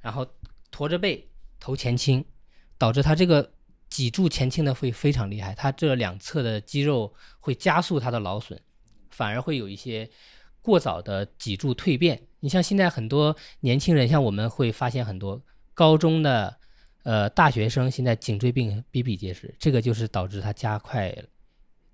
[0.00, 0.26] 然后
[0.70, 1.28] 驼着背，
[1.60, 2.24] 头前倾，
[2.78, 3.52] 导致他这个
[3.90, 8.58] 脊柱前倾的会非常厉害，他这两侧的肌肉会加速他的劳损，
[9.10, 10.08] 反而会有一些。
[10.68, 15.40] 过早的脊柱蜕变，你像现在很多年轻人，像我们会发现很多
[15.72, 16.54] 高中的，
[17.04, 21.16] 呃，大学生现在颈椎病比比皆是，这个就是导致他加快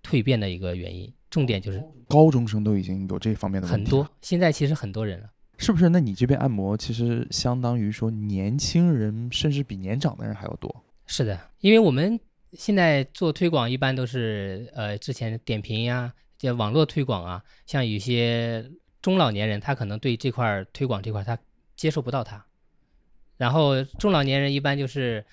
[0.02, 1.08] 蜕变的一个原因。
[1.30, 4.08] 重点就是高中生都已经有这方面的很多。
[4.22, 5.88] 现在其实很多人了，是不是？
[5.88, 10.84] 那你这边按摩其实相当于说年轻人甚至比年长的人还要多。
[11.06, 12.18] 是的，因为我们
[12.54, 16.12] 现在做推广一般都是呃之前点评呀。
[16.44, 21.38] 就网络推广啊，像有些中老年人，他可能对这块推广这块他
[21.74, 22.44] 接受不到他，
[23.38, 25.24] 然后中老年人一般就是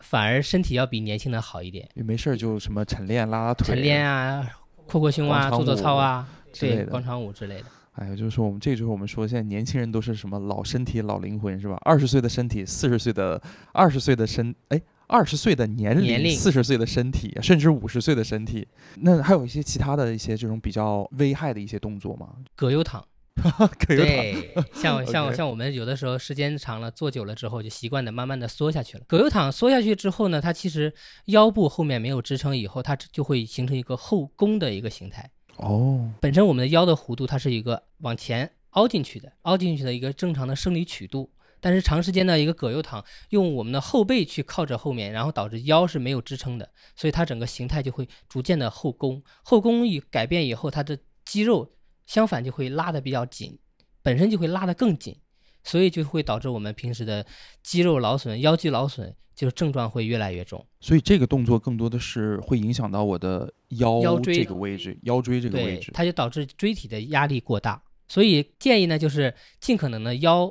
[0.00, 4.46] 反而身体要比年轻的好一点，没事就什么晨练拉拉腿，晨练啊，
[4.86, 6.28] 扩扩胸啊，做做操啊，
[6.60, 7.64] 对，广场舞之类的。
[7.92, 11.78] 哎呀，就是说我们这就是我们说现在年轻人都是什么老身体老灵魂是吧？
[11.86, 13.40] 二十岁的身体，四十岁的
[13.72, 14.78] 二十岁的身，哎。
[15.08, 22.28] 二十岁的年龄，四十岁的身体，甚至五十岁的身体，那还有一些其他的一些这种比较危害的一些动作吗？
[22.54, 23.02] 葛优躺，
[23.86, 29.04] 葛优躺，对，像 像像我们有的时候时间长了，坐久了之后就习惯的慢慢的缩下去了。
[29.08, 30.92] 葛优躺缩下去之后呢，它其实
[31.26, 35.30] 腰部后面没有支撑，以后它就会形成一个后弓的一个形态。
[35.56, 41.30] 哦，本身我们的腰的弧度它是一个往前凹进去的，凹进去的一个正常的生理曲度。
[41.60, 49.22] 但是长时间的一个葛优躺，用我们的后背去靠着后面，然后导致腰是没有支撑的，所以它整个形态就会逐渐的后弓。
[49.42, 51.70] 后弓一改变以后，它的肌肉
[52.06, 53.58] 相反就会拉得比较紧，
[54.02, 55.16] 本身就会拉得更紧，
[55.62, 57.26] 所以就会导致我们平时的
[57.62, 60.64] 肌肉劳损、腰肌劳损，就是症状会越来越重。
[60.80, 65.90] 所以这个动作更多的是会影响到我的腰腰椎这个位置，腰椎这个位，置。
[65.92, 67.82] 它就导致椎体的压力过大。
[68.10, 70.50] 所以建议呢，就是尽可能的腰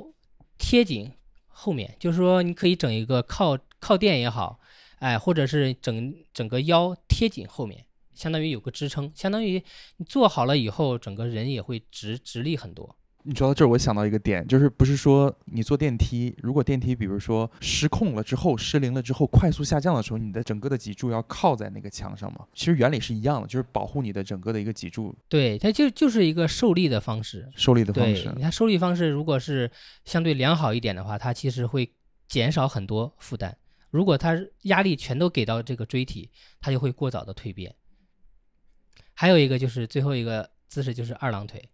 [0.58, 1.12] 贴紧
[1.46, 4.60] 后面，就是说你可以整一个靠靠垫也好，
[4.98, 9.62] 哎，或者是整整个腰贴紧后面，相当于有个支撑，相当于
[9.96, 12.96] 你做好了以后，整个人也会直直立很多。
[13.24, 22.46] 你说到这儿，我想到一个点，就是不是说你坐电梯，如果电梯比如说失控了之后、失灵了之后，快速下降的时候，你的整个的脊柱要靠在那个墙上嘛？
[22.54, 27.46] 其实原理是一样的，就是保护你的整个的一个脊柱对，它就就是一个受力的方式。
[27.54, 28.32] 受力的方，式。
[28.36, 29.70] 你看受力方式如果是
[30.04, 31.92] 相对良好一点的话，它其实会
[32.28, 33.54] 减少很多负担。
[33.90, 37.74] 如果它压力全都给到这个椎体，它就会过早的蜕变。
[39.12, 41.68] 还有一个就是最后一个姿势就是二郎腿，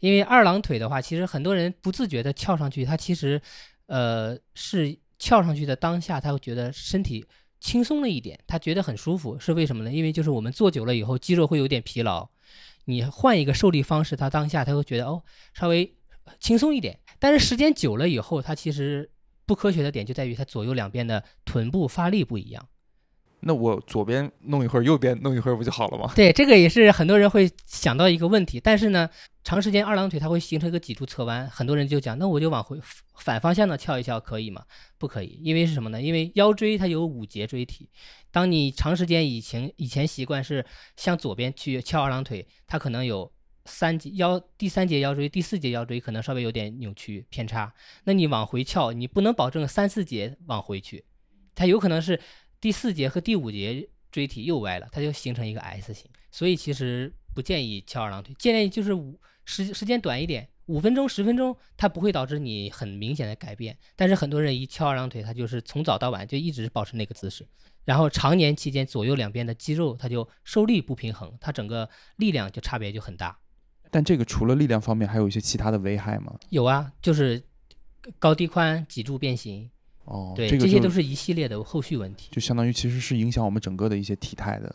[0.00, 3.40] 因为二郎腿的话，其实很多人不自觉的翘上去，他其实
[3.86, 7.24] 呃是翘上去的当下，他会觉得身体
[7.60, 9.92] 轻松了一点，他觉得很舒服，是为什么呢？
[9.92, 12.28] 因为就是我们坐久了以后，肌肉会有点疲劳，
[12.86, 15.94] 你换一个受力方式，他当下他会觉得哦稍微
[16.38, 19.10] 轻松一点，但是时间久了以后，它其实
[19.44, 22.66] 不科学的点就在于它左右两边的臀部发力不一样。
[23.40, 26.12] 那我左边弄一会儿，右边弄一会儿，不就好了吗？
[26.14, 29.08] 对，这个也是很多人会想到一个问题，但是呢，
[29.42, 32.78] 长时间二郎腿它会形成一个脊柱侧弯，很多人就讲，那我就往回
[33.16, 34.64] 反方向的翘一翘可以吗？
[34.98, 36.00] 不可以，因为是什么呢？
[36.00, 37.88] 因为腰椎它有五节椎体，
[38.30, 40.64] 当你长时间以前以前习惯是
[40.96, 43.32] 向左边去翘二郎腿，它可能有
[43.64, 47.72] 三节腰第三节腰椎、第四节腰椎可能稍微有点扭曲偏差，
[48.04, 51.04] 那你往回翘，你不能保证三四节往回去，
[51.54, 52.20] 它有可能是。
[52.62, 63.74] 第四节和第五节椎体又歪了，它就形成一个 S 型，所以其实不建议翘二郎腿，建议就是五时时间短一点，五分钟十分钟，它不会导致你很明显的改变。
[63.96, 67.48] 但是很多人一翘二郎腿，他就是从早到晚就一直保持那个姿势，
[67.86, 73.38] 然后常年期间左右两边的肌肉它就受力不平衡，它整个力量就差别就很大。
[73.90, 76.38] 但这个除了力量方面，还有一些其他的危害吗？
[76.50, 77.42] 有啊，就是
[78.18, 79.70] 高低宽、脊柱变形。
[80.04, 82.28] 哦，对，这些都是一系列的后续问题。
[82.32, 84.74] 就相当于其实是影响我们整个的一些体态的。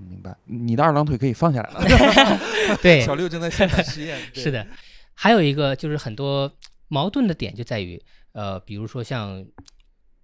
[0.00, 0.36] 对，明白。
[0.44, 2.38] 你的二郎腿可以放下来了。
[2.82, 4.18] 对，小六正在现场实验。
[4.34, 4.66] 是的，
[5.14, 6.50] 还有一个就是很多
[6.88, 8.00] 矛盾的点就在于，
[8.32, 9.44] 呃，比如说像，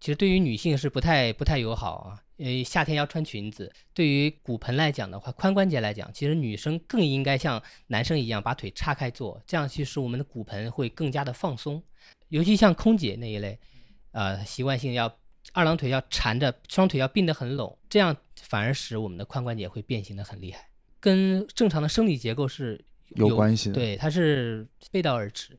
[0.00, 3.72] 其实对于女性是不太不太友好啊，因为夏天要穿裙子。
[3.92, 11.82] 对于骨盆来讲的话，髋关节来讲，其实女生更应该像男生一样把腿叉开坐，这样其实我们的骨盆会更加的放松。
[12.28, 13.58] 尤其像空姐那一类，
[14.12, 15.08] 呃，习惯性要
[15.56, 20.68] 二郎腿要缠着，双腿要并得很拢，这样反而使我们的髋关节会变形的很厉害，
[21.00, 22.78] 跟正常的生理结构是
[23.14, 23.74] 有关系的。
[23.74, 25.58] 对，它是背道而驰。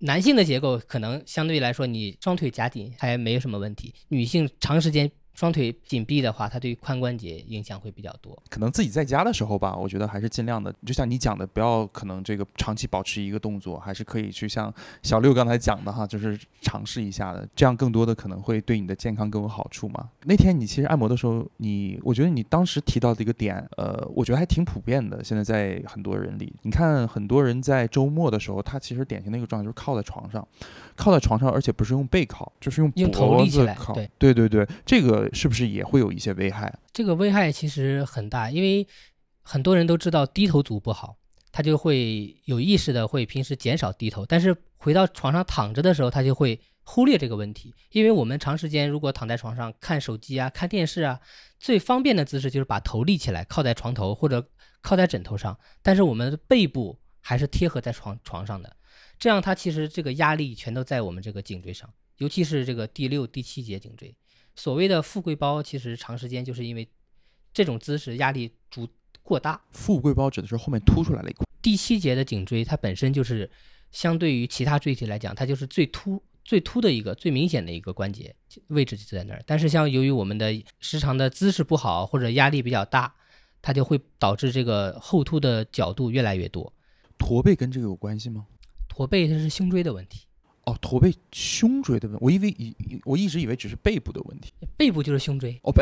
[0.00, 3.94] 男性的结构可能相对来说，你双腿夹紧还没有什么问题。
[4.08, 8.36] 女性长时间双腿紧闭的话，它对髋关节影响会比较多。
[8.50, 20.10] 可能自己在家的时候吧，我觉得还是尽量的，就像你讲的，不要可能这个长期保持一个动作，还是可以去像小六刚才讲的哈，就是尝试一下的，这样更多的可能会对你的健康更有好处嘛。
[20.24, 30.44] 那天你其实按摩的时候，你我觉得你当时提到的一个点，呃，我觉得还挺普遍的，现在在很多人里，你看很多人在周末的时候，他其实典型的一个状态就是靠在床上，
[30.98, 36.76] 靠在床上，而且不是用背靠，就是用用头脖立起来子靠，对对对对，这个是不是也会有一些危害？
[36.92, 38.86] 这个危害其实很大，因为
[39.42, 41.16] 很多人都知道低头族不好，
[41.52, 47.72] 他就会有意识的会平时减少低头，但是回到床上躺着的时候，他就会忽略这个问题。
[47.92, 51.20] 因为我们长时间如果躺在床上看手机啊、看电视啊，
[51.58, 54.46] 最方便的姿势就是把头立起来，靠在床头或者
[54.82, 58.74] 靠在枕头上，但是我们的背部还是贴合在床床上的，
[59.18, 64.14] 这样它其实这个压力全都在我们这个颈椎上，尤其是这个第六、第七节颈椎。
[64.54, 66.88] 所谓的富贵包，其实长时间就是因为
[67.52, 68.88] 这种姿势压力足
[69.22, 69.60] 过大。
[69.72, 71.46] 富贵包指的是后面凸出来了一块。
[71.60, 73.50] 第七节的颈椎，它本身就是
[73.90, 78.34] 相对于其他椎体来讲，它就是最凸、最凸的一个、最明显的一个关节
[78.68, 79.42] 位置就在那儿。
[79.44, 83.12] 但是像由于我们的时常的姿势不好或者压力比较大，
[83.60, 86.72] 它就会导致这个后凸的角度越来越多。
[87.18, 88.46] 驼背跟这个有关系吗？
[88.98, 90.26] 驼背它是胸椎的问题，
[90.64, 94.52] 哦，驼背胸椎的问，我以为以我一直以为只是背部的问题。
[94.76, 95.56] 背部就是胸椎。
[95.62, 95.80] 哦，不，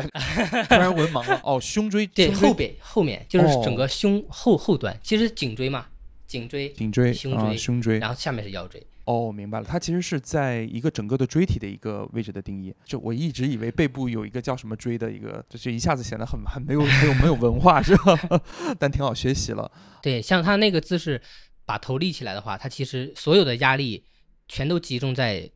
[0.69, 1.41] 突然文盲了。
[1.43, 5.87] 哦，胸椎，对，后背后面就是哦整个胸后后端，其实颈椎嘛，
[6.27, 7.99] 颈椎，颈椎、啊、胸椎胸椎。
[7.99, 12.75] 然后下面是腰椎，哦，明白了，它其实是在一个整个的椎体的一个位置的定义。
[12.85, 18.43] 就我一直以为背部有一个叫什么椎的一个，就是一下子显得很很没有没有没有文化是吧？
[18.79, 19.73] 但挺好学习了。
[20.03, 21.21] 对，像他那个姿势，
[21.67, 24.07] 把头立起来的话，它其实所有的压力
[24.49, 25.51] 全都集中在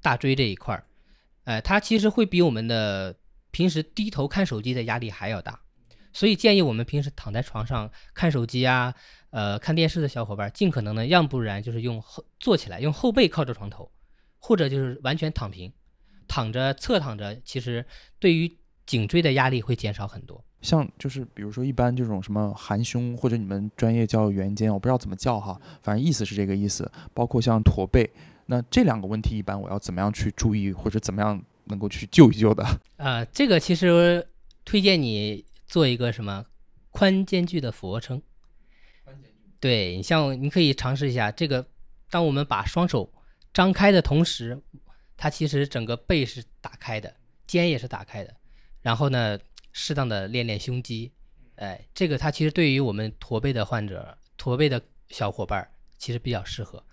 [0.00, 0.84] 大椎这一块儿。
[1.44, 3.16] 呃，它其实会比我们的
[3.52, 5.60] 平时低头看手机的压力还要大。
[6.12, 8.94] 所以建议我们平时躺在床上看手机啊。
[9.30, 13.90] 呃，看电视的小伙伴，尽可能的，要不然就是用后坐起来，用后背靠着床头，
[14.38, 15.72] 或者就是完全躺平，
[16.28, 17.86] 躺着侧躺着，其实
[18.18, 20.44] 对于颈椎的压力会减少很多。
[20.62, 26.90] 像就是比如说一般这种什么含胸，或者你们专业叫圆肩，我不知道怎么叫哈，反正意思是这个意思。
[27.12, 28.08] 包括像驼背，
[28.46, 32.64] 那这两个问题一般我要怎么样去注意，或者怎么样能够去救一救的？
[32.96, 34.26] 啊， 这个其实
[34.64, 36.44] 推荐你做一个什么
[36.90, 38.22] 宽间距的俯卧撑。
[39.60, 41.66] 对你像，你可以尝试一下这个。
[42.10, 43.10] 当我们把双手
[43.54, 44.60] 张开的同时，
[45.16, 47.14] 它其实整个背是打开的，
[47.46, 48.34] 肩也是打开的。
[48.82, 49.38] 然后呢，
[49.72, 51.10] 适当的练练胸肌，
[51.56, 55.66] 哎，这个它其实对于我们驼背的患者、驼背的小伙伴
[55.98, 56.84] 其实比较适合。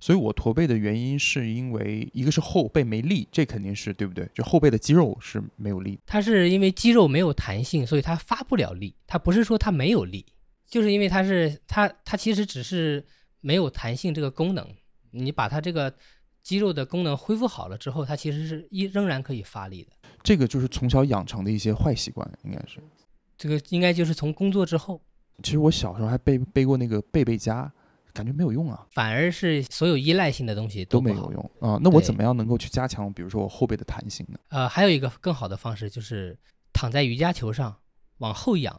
[0.00, 4.28] 所以我驼背的原因是因为一个是后背没力，这肯定是对不对？
[4.32, 5.98] 就后背的肌肉是没有力。
[6.06, 8.94] 它是因为肌肉没有弹性，所以它发不了力。
[9.08, 10.24] 它不是说它没有力。
[10.68, 13.04] 就是因为它是它它其实只是
[13.40, 14.68] 没有弹性这个功能，
[15.10, 15.92] 你把它这个
[16.42, 19.90] 肌肉的功能恢复好了之后，它其实是一仍然可以发力的。
[20.28, 22.82] 这个就是从小养成的一些坏习惯，应该是。
[23.38, 25.00] 这个应该就是从工作之后。
[25.42, 27.72] 其实我小时候还背背过那个背背佳，
[28.12, 28.86] 感觉没有用啊。
[28.90, 31.80] 反而是所有依赖性的东西都没有用啊。
[31.82, 34.38] 那我怎么样能够去加强，比如说我后背的弹性呢？
[34.50, 36.38] 呃，还有一个更好的方式就是
[36.74, 37.74] 躺在瑜伽球上
[38.18, 38.78] 往后仰。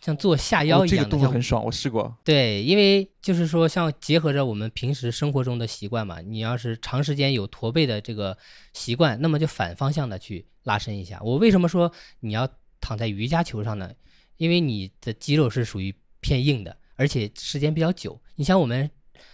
[0.00, 2.16] 像做下腰一样的，这个动作很爽，我试过。
[2.24, 8.36] 对，因为就是说，像结合着我们平时生活中的习惯嘛，你要是长时间有驼背的这个
[8.72, 11.20] 习惯，那么就反方向的去拉伸一下。
[11.22, 12.48] 我为什么说你要
[12.80, 13.90] 躺在瑜伽球上呢？
[14.36, 18.20] 因为你的肌肉是属于偏硬的，而且时间比较久。
[18.36, 18.88] 你像我们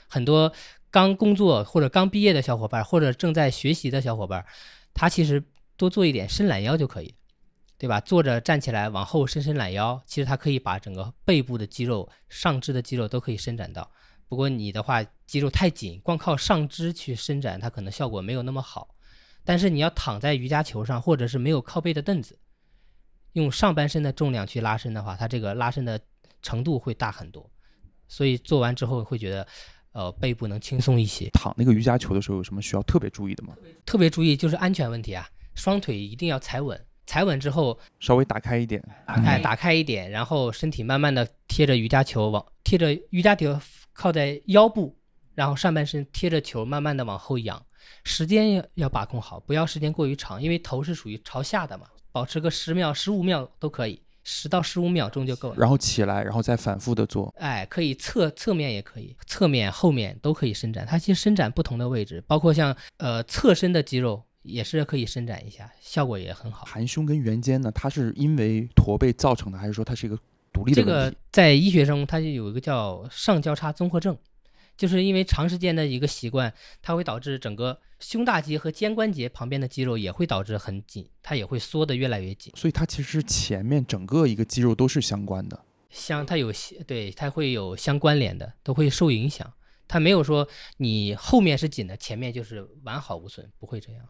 [0.09, 0.51] 很多
[0.91, 4.45] 刚工作或者刚毕业的小伙伴，或者正在学习的小伙伴，
[4.95, 5.45] 他其实
[5.77, 7.15] 多做一点伸懒腰就可以。
[7.77, 8.01] 对吧？
[8.01, 13.91] 坐着站起来，往后伸伸懒腰，其实它可以把整个背部的肌肉、上肢的肌肉都可以伸展到。
[14.29, 18.95] 不过你的话，肌肉太紧，光靠上肢去伸展，它可能效果没有那么好。
[19.45, 22.39] 但是你要躺在瑜伽球上，或者是没有靠背的凳子，
[23.33, 26.01] 用上半身的重量去拉伸的话，它这个拉伸的
[26.41, 27.51] 程度会大很多。
[28.09, 29.47] 所以做完之后会觉得，
[29.93, 31.29] 呃，背部能轻松一些。
[31.31, 33.55] 躺那个瑜伽球的时候有什么需要特别注意的吗？
[33.85, 36.81] 特别注意就是安全问题啊，双腿一定要踩稳。
[37.07, 43.59] 踩稳之后，稍微打开一点，哎，打开一点，然后身体慢慢的贴着瑜伽球往贴着瑜伽球
[43.93, 44.97] 靠在腰部，
[45.35, 47.63] 然后上半身贴着球慢慢的往后仰，
[48.05, 55.57] 时间要要把控好，不要时间过于长，因为头是属于朝下的嘛，保持个十秒、十五秒都可以，十到十五秒钟就够了。
[55.59, 64.25] 然后起来，然后再反复的做，哎，可以侧侧面也可以，侧面后面都可以伸展，它其实伸展不同的位置，包括像呃侧身的肌肉。
[64.45, 66.65] 也是可以伸展一下，效果也很好。
[66.65, 70.17] 含胸跟圆肩呢，它是因为驼背造成的，还是说它是一个
[70.53, 74.17] 独立的这个在医学中，它就有一个叫上交叉综合症，
[74.77, 82.53] 就是因为长时间的一个习惯，它会导致整个胸大肌和肩关节旁边的肌肉也会导致很紧，它也会缩得越来越紧。
[82.57, 86.53] 所以它其实前面整个一个肌肉都是相关的，相它有
[86.87, 89.51] 对它会有相关联的，都会受影响。
[89.87, 94.05] 它没有说你后面是紧的，前面就是完好无损，不会这样。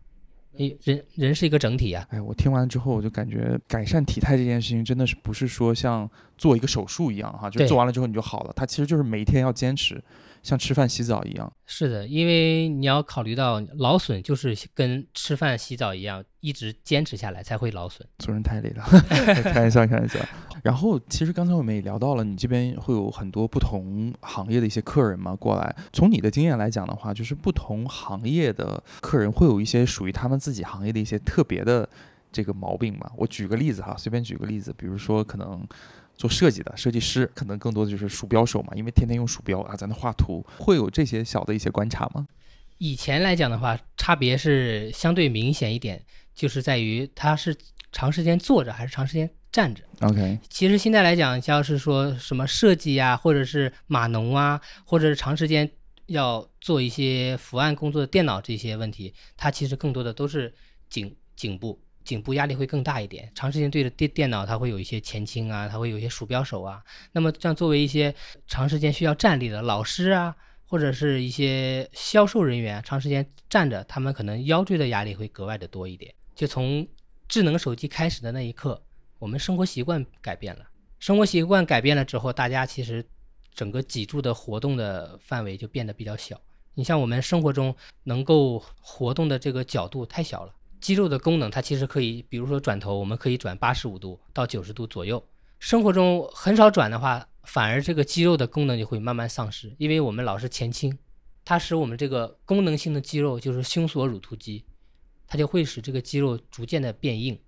[0.57, 10.03] 你人人是一个整体呀，哎，我听完之后我就感觉改善体态这件事情真的是不是说像做一个手术一样哈，就做完了之后你就好了，它其实就是每一天要坚持。
[10.44, 18.07] 像吃饭洗澡一样，是的，因为你要考虑到劳损，就是跟吃饭洗澡一样，一直坚持下来才会劳损。
[18.18, 18.85] 做人太累了，
[19.42, 20.20] 开玩笑，开玩笑。
[20.62, 25.74] 然后，其实刚才我们也聊到了，你这边会有很多不同行业的一些客人嘛过来。
[25.94, 31.88] 从你的经验来讲的话，就是不同行业的客人会有一些属于他们自己行业的一些特别的
[32.31, 33.10] 这个毛病嘛。
[33.16, 35.66] 我举个例子哈，随便举个例子，比如说可能。
[36.17, 42.27] 做设计的设计师可能更多的就是鼠标手嘛，因为天天用鼠标啊，在那画图，会有这些小的一些观察吗？
[42.79, 46.04] 以前来讲的话，差别是相对明显一点，
[46.35, 47.56] 就是在于他是
[47.92, 49.83] 长时间坐着还是长时间站着。
[50.00, 55.71] OK，其实现在来讲，像是说什么设计啊，或者是码农啊，或者是长时间
[56.06, 60.52] 要做一些伏案工作的电脑这些问题，它其实更多的都是
[60.88, 61.81] 颈颈部。
[62.05, 66.83] 颈部压力会更大一点，长时间对着电电脑，它会有一些前倾啊，它会有一些鼠标手啊。
[67.13, 68.15] 那么像作为一些
[68.46, 70.37] 长时间需要站立的老师啊，
[70.67, 76.15] 或者是一些销售人员长时间站着，他们可能腰椎的压力会格外的多一点。
[76.35, 76.87] 就从
[77.27, 78.83] 智能手机开始的那一刻，
[79.19, 80.67] 我们生活习惯改变了，
[80.98, 83.05] 生活习惯改变了之后，大家其实
[83.55, 86.38] 整个脊柱的活动的范围就变得比较小。
[86.75, 90.52] 你像我们生活中能够活动的这个角度太小了，
[90.85, 95.24] 肌肉的功能它其实可以，比如说转头，我们可以转八十五度到九十度左右。
[95.58, 100.94] 生活中很少转的话，反而这个肌肉的功能就会慢慢丧失，因为我们老是前倾，
[101.42, 104.62] 它使我们这个功能性的肌肉，就是胸锁乳突肌，
[105.26, 107.40] 它就会使这个肌肉逐渐的变硬，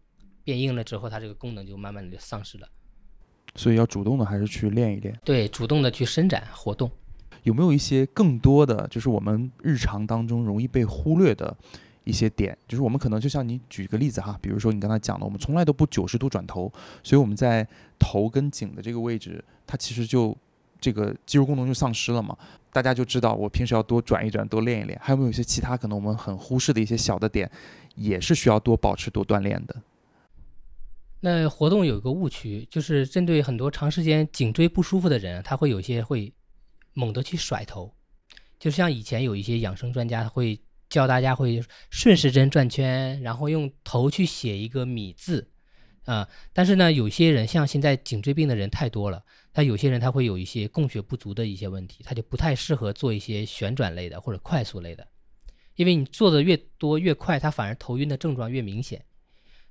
[0.42, 2.66] 变硬了之后，它这个功能就慢慢的就丧失了。
[3.54, 6.90] 所以要主动的还是去练一练，对，主动的去伸展活动。
[7.42, 11.54] 有没有一些更多的，就是我们日常当中容易被忽略的
[12.06, 12.56] 一些点？
[12.66, 17.66] 就是我们可能就像你举个例子哈，比如说你刚才讲的，我们从来都不九十度转头，所以我们在
[17.98, 20.34] 头跟颈的这个位置，它其实就
[20.80, 22.34] 这个肌肉功能就丧失了嘛。
[22.72, 24.98] 大家就知道我平时要多转一转，多练一练。
[25.02, 27.50] 还有没有一些其他可能我们很忽视的一些小的点，
[27.94, 29.76] 也是需要多保持、多锻炼的？
[31.20, 36.32] 那活动有一个误区，就是针对很多长时间颈椎不舒服的人，他会有些会。
[36.98, 37.92] 猛地去甩头，
[38.58, 45.48] 就像以前有一些养生专家会教大家会顺时针转圈，然后用头去写一个米字，
[46.04, 55.06] 啊，但是呢，有些人像现在颈椎病的人太多了，他有些人他会有一些供血不足的一些问题，他就不太适合做一些旋转类的或者快速类的，
[55.74, 59.04] 因为你做的越多越快，他反而头晕的症状越明显。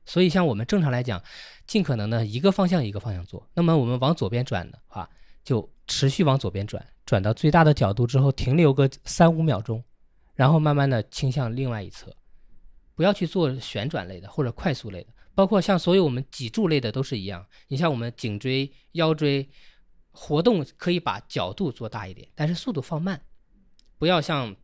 [0.05, 1.23] 所以像我们正常来讲，
[1.65, 5.09] 尽可能的一个方向一个方向做，那么我们往左边转的话，
[5.43, 6.85] 就持续往左边转。
[7.07, 9.83] 转到最大的角度之后，停留个三五秒钟，
[10.35, 12.13] 然后慢慢的倾向另外一侧，
[12.93, 17.45] 不要去做旋转类的或者快速类的，包括像所有我们脊柱类的都是一样。
[17.69, 19.49] 你像我们颈椎、腰椎
[20.11, 23.19] 活动可以把角度做大一点，但是速度放慢，
[23.97, 24.55] 不要像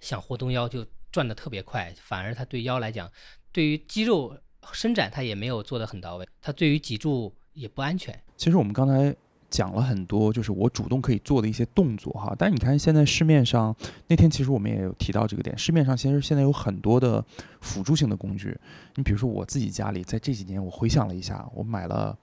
[0.00, 3.10] 想活动腰就转的特别快，反而它对腰来讲，
[3.52, 4.36] 对于肌肉
[4.72, 8.20] 伸展它也没有做的很到位，它对于脊柱也不安全。
[8.36, 9.16] 其实我们刚才。
[9.50, 12.34] 讲了很多，就是我主动可以做的一些动作哈。
[12.38, 13.74] 但你看，现在市面上
[14.06, 17.24] 那天其实我们也有提到这个点，市面上其实现在有很多的
[17.60, 18.56] 辅助性的工具。
[18.94, 22.16] 你比如说我自己家里，在这几年我回想了一下，我买了。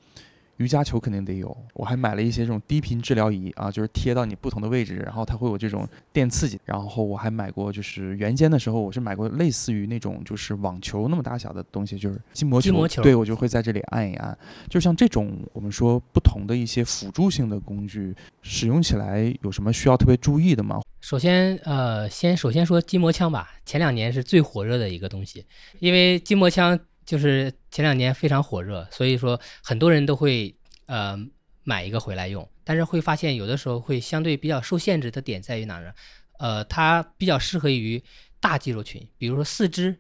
[0.57, 6.59] 瑜伽球肯定得有，我还买了一些这种低频治疗仪啊，就是贴到你不同的位置，然后它会有这种电刺激。
[6.65, 13.03] 然后我还买过，就是原先的时候我是买过类似于那种就是网球那么大小的东西，就是筋膜球。
[13.03, 14.35] 对，我就会在这里按一按。
[14.67, 20.81] 就像这种我们说不同的一些辅助性的工具，使用起来有什么需要特别注意的吗？
[21.01, 25.45] 首先，呃，先首先说筋膜枪吧，前两年是最火热的一个东西，
[25.77, 26.79] 因为筋膜枪。
[27.07, 30.53] 就是前两年非常火热，所以说很多人都会
[30.87, 31.17] 呃
[31.63, 35.93] 买一个回来用，但是会发现有的时候会相对比较受限制的点在于哪呢？
[36.37, 38.03] 呃，它比较适合于
[38.41, 39.97] 大肌肉群，比如说四肢，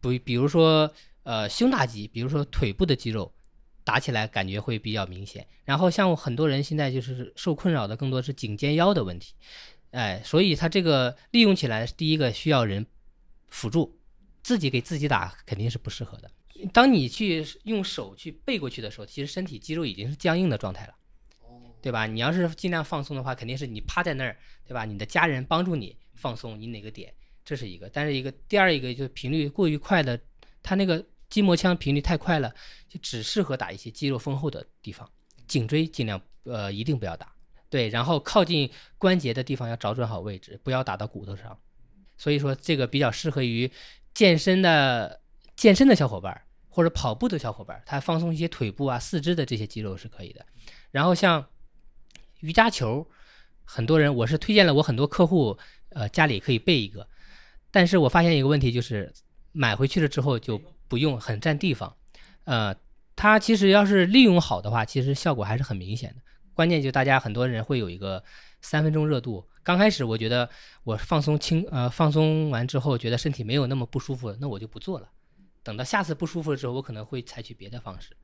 [0.00, 0.90] 不，比如说
[1.24, 3.34] 呃胸大肌，比如说腿部的肌肉，
[3.82, 5.46] 打起来感觉会比较明显。
[5.64, 9.34] 然后像很多人现在就是受困扰的更多是颈肩腰的问题，
[9.90, 12.86] 哎，所以它这个利用起来第一个需要人
[13.48, 13.98] 辅助，
[14.42, 16.30] 自己给自己打肯定是不适合的。
[16.72, 20.94] 当你去用手去背过去的时候，其实身体肌肉已经是僵硬的状态了，
[21.82, 22.06] 对吧？
[22.06, 24.36] 你要是尽量放松的话，肯定是你趴在那儿，
[24.66, 24.84] 对吧？
[24.84, 27.12] 你的家人帮助你放松你哪个点，
[27.44, 27.88] 这是一个。
[27.90, 30.18] 但是一个第二一个就是频率过于快的，
[30.62, 32.54] 它那个筋膜枪频率太快了，
[32.88, 35.08] 就只适合打一些肌肉丰厚的地方，
[35.46, 37.32] 颈椎尽量呃一定不要打，
[37.68, 37.88] 对。
[37.88, 41.58] 然后靠近关节的地方要找准好位置，不要打到骨头上。
[42.16, 43.70] 所以说这个比较适合于
[44.14, 45.20] 健身的
[45.54, 46.42] 健身的小伙伴。
[46.76, 50.44] 或者跑步的小伙伴，他放松一些腿部啊、四肢的这些肌肉是可以的。
[50.90, 51.42] 然后像
[52.40, 53.08] 瑜伽球，
[53.64, 55.56] 很多人我是推荐了我很多客户，
[55.88, 57.08] 呃，家里可以备一个。
[57.70, 59.10] 但是我发现一个问题，就是
[59.52, 61.96] 买回去了之后就不用，很占地方。
[62.44, 62.76] 呃，
[63.16, 66.16] 它其实要是利用好的话，其实效果还是很明显的。
[66.52, 68.22] 关键就大家很多人会有一个
[68.60, 69.48] 三分钟热度。
[69.62, 70.46] 刚开始我觉得
[70.84, 75.08] 我放松轻，呃，放松完之后觉得身体没有那么不舒服，那我就不做了。
[75.66, 78.16] 等到下次不舒服的时候，我可能会采取别的方式。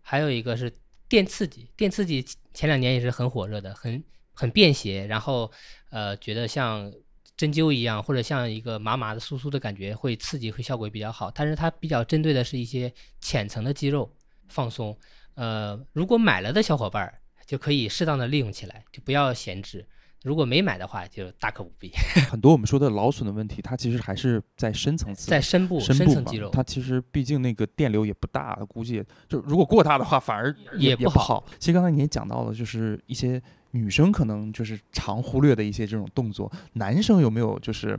[0.00, 0.76] 还有一个是
[1.08, 4.02] 电刺激，电刺激前两年也是很火热的，很
[4.32, 5.48] 很便携，然后
[5.90, 6.92] 呃觉得像
[7.36, 11.30] 针灸一样，或者像一个麻麻的、酥酥的感觉，会刺激，会效果比较好。
[11.30, 14.12] 但是它比较针对的是一些浅层的肌肉
[14.48, 14.98] 放松。
[15.34, 19.86] 呃，如果买了的小伙伴就可以适当的利用起来，就不要闲置。
[20.24, 21.90] 如果没买的话，就大可不必。
[22.30, 33.42] 很多我们说的劳损的问题，它其实还是在深层次，在深部深层肌肉，它其实毕竟那个电流也不大，估计就如果过大的话，反而也不也不好其实刚才你也讲到了，就是一些
[33.72, 37.98] 女生可能就是常忽略的一些这种动作，男生有没有就是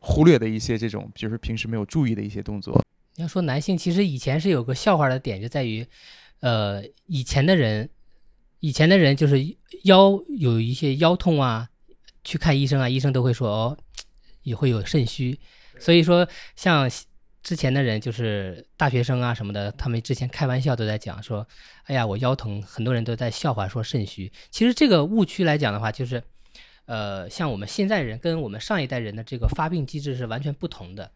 [0.00, 2.80] 忽略的一些这种，就是平时没有注意的一些动作？
[3.16, 5.84] 要说男性，其实以前是有个笑话的点，就在于，
[6.38, 7.90] 呃，以前的人，
[8.60, 11.68] 以前的人就是腰有一些腰痛啊，
[12.24, 13.78] 去看医生啊，医生都会说哦，
[14.42, 15.38] 也会有肾虚，
[15.78, 16.90] 所以说像
[17.42, 21.46] 之前的人，就是大学生啊什么的，他们之前开玩笑都在讲说，
[21.84, 24.30] 哎呀，我腰疼，很多人都在笑话说肾虚。
[24.50, 26.22] 其实这个误区来讲的话，就是，
[26.86, 31.10] 呃，像我们现在人跟我们上一代人的这个发病机制是完全不同的。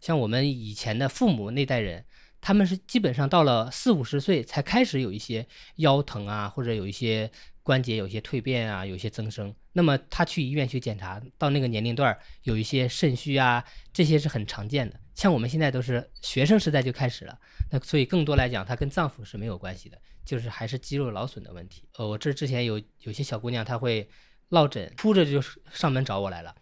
[0.00, 2.04] 像我们以前的父母那代人，
[2.40, 7.30] 他们是基本上到了四五十岁才开始有一些腰疼啊，或者有一些
[7.62, 9.54] 关节有一些蜕变啊，有一些增生。
[9.72, 14.98] 那么他去医院去检查，到那个年龄段儿有一些肾虚啊，这些是很常见的。
[15.14, 17.38] 像我们现在都是学生时代就开始了，
[17.70, 21.82] 那所以更多来讲，它跟脏腑是没有关系的，就是还是肌肉劳损的问题。
[21.96, 24.08] 呃，我这之前有有些小姑娘她会
[24.50, 26.54] 落枕，哭着就上门找我来了。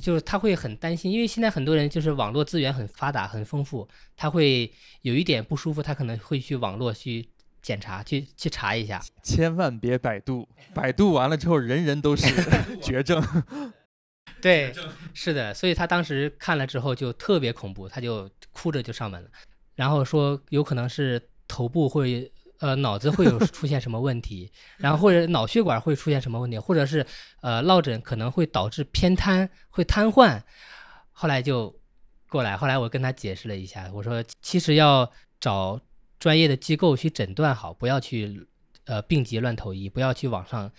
[0.00, 4.70] 就是他会很担心，因为现在很多人就是网络资源很发达、很丰富，他会
[5.02, 7.28] 有一点不舒服，他可能会去网络去
[7.62, 9.02] 检查、去去查一下。
[9.22, 12.26] 千万别百度，百度完了之后人人都是
[12.82, 13.22] 绝症。
[14.40, 14.72] 对，
[15.14, 19.28] 是的，所以他当时看了之后就特别恐怖，他就哭着就上门了，
[19.74, 27.04] 然后说有可能是头部会呃脑子会有出现什么问题，然后或者脑血管会出现什么问题，或者是
[27.40, 30.40] 呃落枕可能会导致偏瘫，会瘫痪。
[31.12, 31.74] 后来就
[32.28, 35.80] 过来，后来我跟他解释了一下，我说其实要找
[36.18, 38.46] 专业的机构去诊断好，不要去
[38.84, 40.70] 呃病急乱投医，不要去网上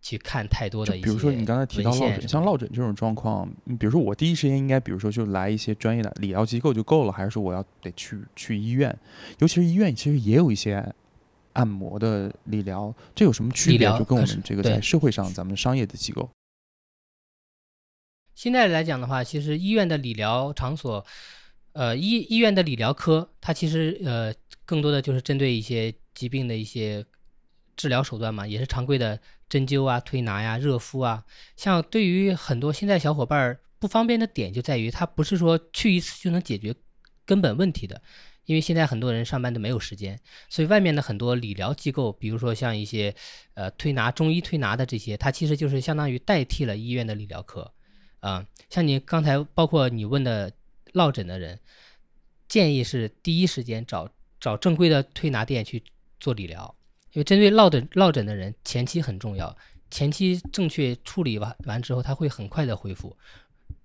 [0.00, 8.96] 去看太多的一些就比如说你刚才提到落枕，像落枕这种状况，你比如说我第一时间应该，比如说就来一些专业的理疗机构就够了，还是说我要得去去医院？
[9.38, 10.94] 尤其是医院其实也有一些
[11.58, 13.88] 按摩的理疗，这有什么区别？
[13.98, 16.30] 就跟我们这个在社会上咱们商业的机构，
[18.34, 21.04] 现在来讲的话，其实医院的理疗场所，
[21.72, 24.32] 呃，医医院的理疗科，它其实呃
[24.64, 27.04] 更多的就是针对一些疾病的一些
[27.76, 31.24] 治疗手段嘛，也是常规的针灸啊、推拿呀、热敷啊。
[31.56, 36.72] 像对于很多现在小伙伴儿不方便的点就在于，它不是说去一次就能解决
[37.26, 38.00] 根本问题的。
[38.48, 40.18] 因为现在很多人上班都没有时间，
[40.48, 43.14] 所以外面的很多理疗机构，比如说像一些
[43.52, 47.70] 呃推拿、中医推拿的这些，它其实就是相当于代替了医院的理疗科。
[48.20, 50.50] 啊、像你刚才包括你问的
[50.94, 51.60] 落枕的人，
[52.48, 54.08] 建议是第一时间找
[54.40, 55.82] 找正规的推拿店去
[56.18, 56.74] 做理疗，
[57.12, 59.54] 因为针对落枕落枕的人，前期很重要，
[59.90, 63.14] 前期正确处理完完之后，他会很快的恢复。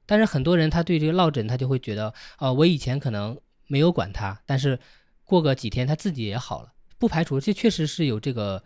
[0.06, 3.38] 但是很多人他对这个落枕，他就会觉得，啊、我以前可能
[3.74, 4.80] 没有管他，但是
[5.24, 8.64] 过个几天他自己也好了，不排除这确实是有这个。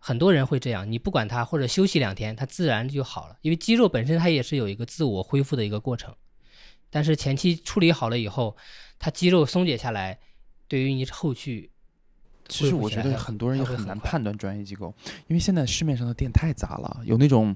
[0.00, 3.36] 很多人会这样，你不管他或者休息两天，他自然就好了。
[3.42, 6.14] 因为肌肉本身它也是有一个自我恢复的一个过程，
[6.88, 8.56] 但是前期处理好了以后，
[9.00, 10.16] 它肌肉松解下来，
[10.68, 11.68] 对于你后续
[12.48, 14.94] 其实我觉得很多人也很难判断专业机构，
[15.26, 17.54] 因为现在市面上的店太杂了，有那种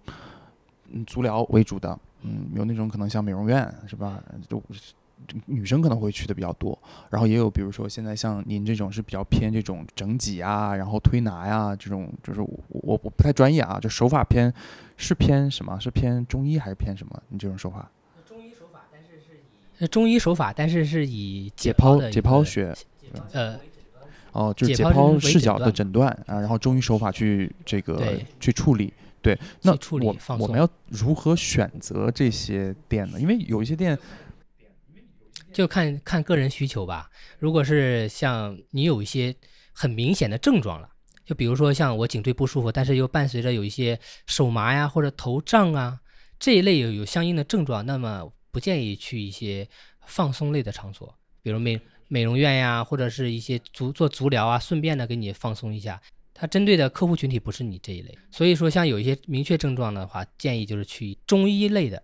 [0.91, 4.21] 嗯足疗为主的，嗯，有那种可能像美容院是吧？
[4.49, 4.61] 就
[5.47, 6.79] 女生可能会去的比较多，
[7.11, 14.53] 然后也有比如说现在像您这种是比较偏这种整脊啊，然后推拿呀、这种，就是我我我不太专业啊，就手法偏
[14.97, 15.79] 是偏什么？
[15.81, 17.23] 是偏中医还是偏什么？
[17.29, 17.91] 你这种手法？
[18.27, 19.41] 中医手法，但是是
[19.79, 22.75] 以中医手法，但是是以解剖的解剖学
[23.33, 23.59] 呃
[24.33, 28.93] 哦，就是解解剖视角的诊断啊，然后中医手法去这个去处理。
[29.21, 29.71] 对，那
[30.01, 33.21] 我我们要如何选择这些店呢？
[33.21, 33.97] 因为有一些店，
[35.53, 37.11] 就看看个人需求吧。
[37.39, 39.35] 如果是像你有一些
[39.73, 40.89] 很明显的症状了，
[41.25, 46.01] 就比如说像我颈椎不舒服，但是又伴随着有一些手麻呀或者头胀啊
[46.39, 49.69] 这一类有有相应的症状，那么不建议去一些
[50.07, 56.01] 放松类的场所，比如美美容院呀，或者是一些足做足疗啊，顺便的给你放松一下。
[56.35, 62.03] 它针对的客户群体不是你这一类，所以说像有一些明确症状的话，建议就是去中医类的，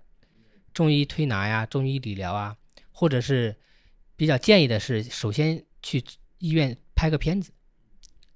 [0.72, 2.56] 中医推拿呀、中医理疗啊，
[2.98, 3.54] 或者是
[4.16, 6.02] 比较建议的是，首先去
[6.38, 7.52] 医院拍个片子，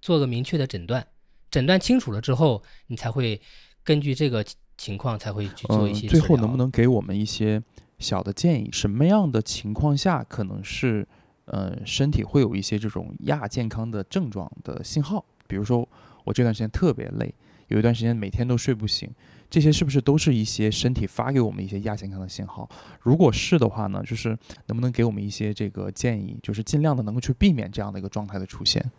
[0.00, 1.04] 做个明确的诊断，
[1.50, 3.42] 诊断清楚了之后，你才会
[3.82, 4.44] 根据这个
[4.78, 6.56] 情况才会去做一嗯，些、最后能不？
[6.56, 7.60] 能给我们一些
[7.98, 8.70] 小的建议？
[8.70, 11.04] 什么样的情况下可能是
[11.46, 15.24] 呃身体会有一些这种亚健康的症状的信号？
[15.48, 15.88] 比如说
[16.22, 17.34] 我这段时间特别累，
[17.66, 19.10] 有一段时间每天都睡不醒，
[19.52, 22.66] 这些是不是都是一些身体发给我们一些亚健康的信号？
[23.02, 24.30] 如果是的话呢，就是
[24.64, 28.90] 能不能给我们一些这个建议，就是尽量的能够去避免这样的一个状态的出现？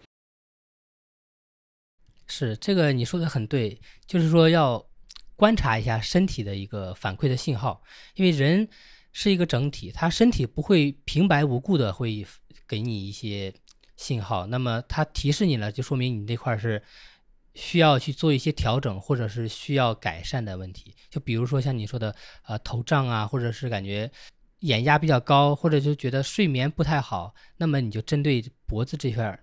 [2.28, 4.86] 是这个你说的很对，就是说要
[5.36, 7.82] 观察一下身体的一个反馈的信号，
[8.14, 8.70] 因为人
[9.12, 12.24] 是一个整体，他身体不会平白无故的会
[12.68, 13.52] 给你一些
[13.98, 16.84] 信号，那么它提示你了，就说明你这块是
[17.54, 20.96] 需要去做一些调整，或者是需要改善的问题。
[21.10, 22.16] 就比如说像你说的，
[22.48, 24.10] 呃，头胀啊，或者是感觉
[24.60, 29.40] 眼压比较高，或者就觉得睡眠不太好，那么你就针对脖子这块儿，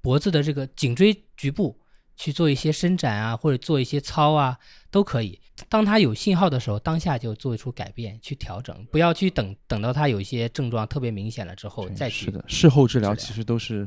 [0.00, 1.78] 脖子的这个颈椎局部。
[2.16, 4.56] 去做一些伸展啊，或者做一些操啊，
[4.88, 5.36] 都可以。
[5.68, 12.26] 当他有信号的时候，当下就做出改变，去调整，不要去等等到他有一些症状特别明显了之后再去。
[12.26, 13.84] 是的，事后治疗其实都是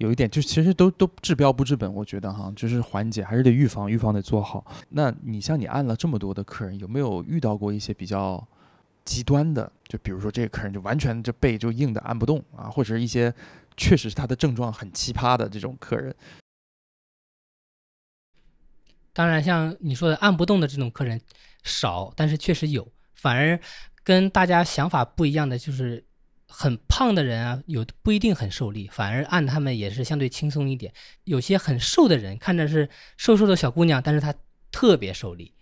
[0.00, 1.92] 有一点，就其实都都治标不治本。
[1.92, 4.64] 我觉得哈，就是缓解还是得预防，预防得做好。
[4.88, 8.42] 那你像你按了这么多的客人，有没有遇到过一些比较
[9.04, 9.70] 极端的？
[9.86, 13.30] 就比如说这个客人就完全这背就硬的按不动啊，或者是一些
[13.76, 16.14] 确实是他的症状很奇葩的这种客人。
[19.12, 21.20] 当然，像你说的按不动的这种客人
[21.62, 22.90] 少，但是确实有。
[23.12, 23.60] 反而
[24.02, 26.02] 跟大家想法不一样的就是，
[26.50, 30.92] 很胖的人啊，有不一定很受力，反而按他们也是相对轻松一点。
[31.24, 34.34] 有些很瘦的人，看着是瘦瘦的小姑娘，但是她
[34.70, 35.54] 特别受力。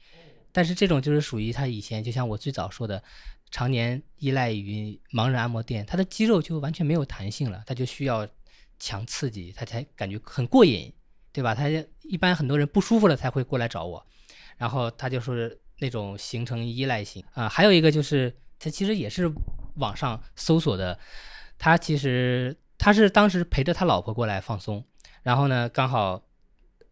[0.50, 3.02] 但是这种就是属于他以前，就像我最早说的，
[3.50, 8.26] 常年依赖于盲人按摩店，他的肌肉就完全没有弹性了，他就需要
[8.80, 10.92] 强刺激，他才感觉很过瘾。
[11.30, 11.54] 对吧？
[11.54, 11.68] 他
[12.02, 14.04] 一般很多人不舒服了才会过来找我，
[14.56, 17.48] 然后他就是那种形成依赖性啊。
[17.48, 19.30] 还有一个就是他其实也是
[19.78, 20.98] 网上搜索的，
[21.58, 24.84] 他其实他是当时陪着他老婆过来放松，
[25.22, 26.22] 然后呢刚好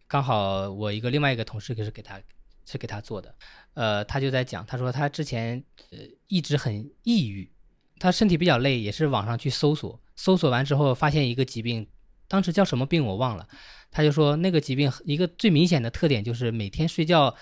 [0.08, 2.20] 刚好我一个另外一个同事就是给他
[2.64, 3.34] 是给他做的，
[3.74, 7.50] 呃，他就在讲，他说他之前呃一直很抑郁，
[7.98, 11.86] 他身体比较累，也是网上去搜索，搜索完之后发现一个疾病，
[12.26, 13.46] 当时叫什么病我忘了。
[13.92, 17.34] 他就说，那个疾病一个最明显的特点就是每天睡觉，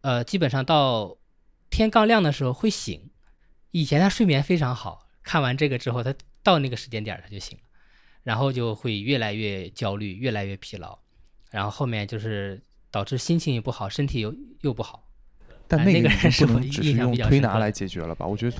[0.00, 1.16] 呃，基本上到
[1.70, 3.10] 天刚亮的时候会醒。
[3.74, 6.14] 以前他睡眠非常好，看完这个之后，他
[6.44, 7.64] 到那个时间点他就醒了，
[8.22, 10.96] 然后就会越来越焦虑，越来越疲劳，
[11.50, 12.62] 然后后面就是
[12.92, 15.04] 导致心情也不好，身体又又不好。
[15.66, 18.24] 但那个人不能只是用推拿来解决了吧？
[18.24, 18.56] 我觉得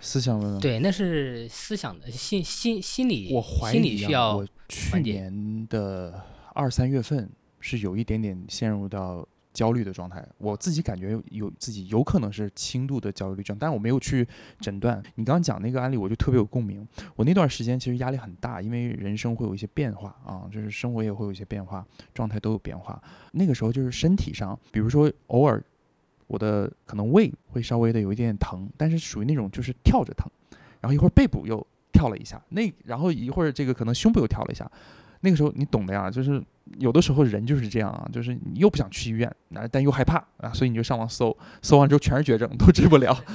[0.00, 4.44] 思想问对，那是思想的心心心理，我怀疑需要。
[4.68, 6.20] 去年的
[6.54, 7.30] 二三月份
[7.60, 14.26] 是有一点点陷入到焦虑的状态，我自己感觉有自己有可能是轻度的焦虑症，但我没有去
[14.60, 15.02] 诊断。
[15.14, 16.86] 你刚刚讲那个案例，我就特别有共鸣。
[17.16, 23.02] 我那段时间其实压力很大，因为人生会有一些变化啊，就是生活也会有一些变化，状态都有变化。
[23.32, 25.62] 那个时候就是身体上，比如说偶尔
[26.26, 30.30] 我的可能胃会稍微的有一点点疼，但是属于那种就是跳着疼，
[30.80, 31.66] 然后一会儿背部又。
[31.94, 34.68] 跳了一下，那然后一会儿这个可能胸部又跳了一下，
[35.22, 36.40] 那个时候你懂的呀，就是
[36.78, 43.16] 有的时候人就是这样啊，就是你又不想去医院，那但又害怕啊，所以你就上网搜，搜完之后全是绝症，都治不了。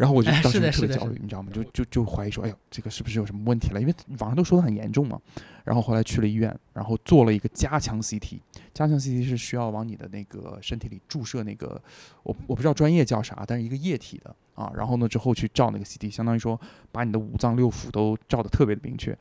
[0.00, 1.50] 然后我就当时特别焦虑，你知道吗？
[1.52, 3.78] 就就就怀疑说，哎呦，这个是不是有什么问题了？
[3.78, 5.20] 因为网上都说的很严重嘛。
[5.62, 8.40] 然后后来去了医院，然后做了一个加强 CT。
[8.72, 11.78] 加强 CT 是需要往你的那个身体里注射那个，
[12.22, 14.72] 我我不知道专业叫啥，但是一个液体的啊。
[14.74, 16.58] 然后呢之后去照那个 CT，相当于说
[16.90, 19.14] 把你的五脏六腑都照得特别的明确，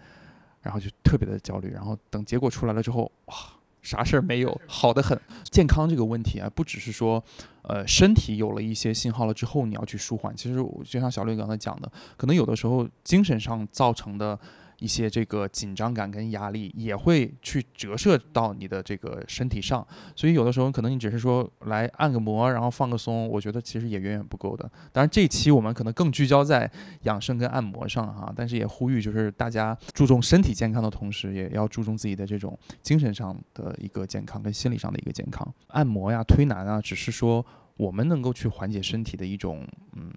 [0.61, 1.71] 然后就特别的焦虑。
[1.71, 3.35] 然后等结果出来了之后，哇！
[3.81, 5.17] 啥事儿没有，好的很。
[5.45, 7.23] 健康这个问题啊，不只是说，
[7.61, 10.35] 呃，身体有了一些信号了之后，你要去舒缓。
[10.35, 14.37] 其实就像小绿刚才讲的，可能有的时候精神上造成的。
[14.79, 24.63] 一些这个紧张感跟压力也会去折射到你的这个身体上，所以有的时候可能你只是说来按个摩，然后放个松，我觉得其实也远远不够的。
[24.91, 26.69] 当然这期我们可能更聚焦在
[27.03, 35.45] 养生跟按摩上哈，但是也呼吁就是大家注重身体健康的同时，也要注重自己的这种精神上的一个健康跟心理上的一个健康。
[35.67, 40.09] 按摩呀、推拿啊，只是说我们能够去缓解身体的一种嗯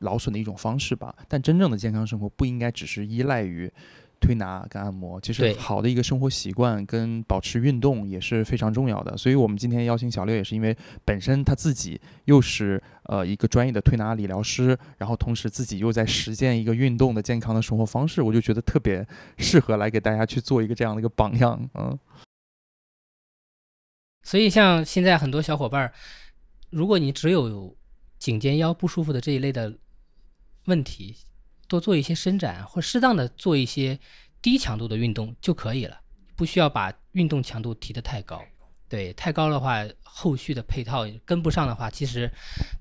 [0.00, 3.72] 劳损的一种方式吧，但真正的健康生活不应该只是依赖于。
[4.20, 9.16] 推拿跟按摩，其实好的一个生活习惯跟保持运动也是非常重要的。
[9.16, 19.06] 所以，我们今天邀请小六，也是因为本身他自己又是呃一个专业的推拿理疗师，然后同时自己又在实践一个运动的健康的生活方式，我就觉得特别
[19.38, 21.68] 适合来给大家去做一个这样的一个榜样。
[21.74, 21.98] 嗯。
[24.22, 25.92] 所以，像现在很多小伙伴，
[26.70, 27.76] 如果你只有
[28.18, 29.78] 颈肩腰不舒服的这一类的
[30.66, 31.16] 问题。
[31.68, 33.98] 多做一些伸展，或适当的做一些
[34.42, 36.00] 低强度的运动就可以了，
[36.34, 38.42] 不需要把运动强度提得太高。
[38.88, 42.30] 对，太高的话，后续的配套跟不上的话，其实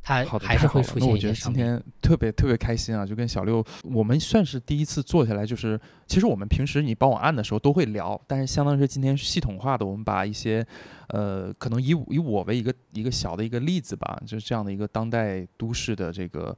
[0.01, 1.53] 它，还是会出现太好了那我觉得今。
[1.53, 5.77] 天特别特别开心啊，就跟小六，我们算是第一次坐下来，就是
[6.07, 10.65] 其实我们平时你帮我按的时候都会聊，但是相当于是今天系统化的，我们把一些
[11.09, 16.57] 呃，可能以以我为一个一个小的一个例子吧，就是这样的一个当代都市的这个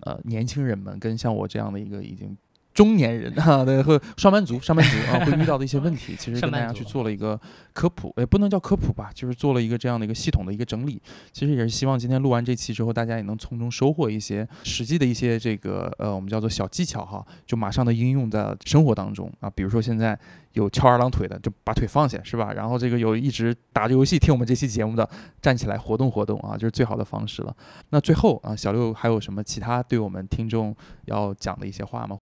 [0.00, 2.36] 呃年轻人们，跟像我这样的一个已经。
[2.76, 7.40] 中年人 啊，对，和上班族、 上班族啊，会遇到的一些问题， 其实跟大家去做了一个
[7.72, 11.00] 科普，也不能叫科普吧，就是做了一个这样的一个系统的一个整理。
[11.32, 19.48] 其实也是希望今天录完这期之后，大家也能从中收获一些实际的一些这个呃，我们叫做小技巧哈，就马上的应用在生活当中啊。
[19.48, 20.18] 比如说现在
[20.52, 22.52] 有翘二郎腿的，就把腿放下，是吧？
[22.52, 25.08] 然后这个有一直打着游戏听我们这期节目的，
[25.40, 27.56] 站起来活动活动啊，就是最好的方式了。
[27.88, 32.18] 那最后啊，小六还有什么其他对我们听众要讲的一些话吗？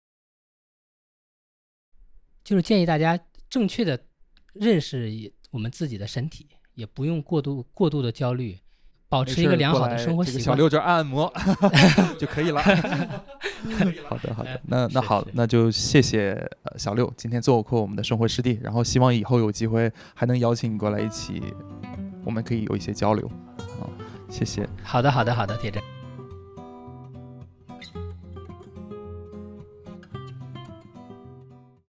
[2.44, 3.18] 就是建议大家
[3.50, 4.00] 正确的
[4.54, 8.58] 认识我们自己的身体，也不用过度过度的焦虑，
[9.08, 10.34] 保持一个良好的生活习惯。
[10.34, 11.32] 这个小六这按按摩
[12.20, 12.62] 就可以了。
[14.10, 16.34] 好的，好的，那那好，那就谢谢
[16.64, 21.42] 呃小六今天做客我们的生活师弟，然后希望以后有机会还能邀请你过来一起，
[22.26, 23.30] 我们可以有一些交流。
[23.80, 23.90] 好，
[24.30, 24.68] 谢谢。
[24.84, 25.82] 好的，好的，好的，铁真。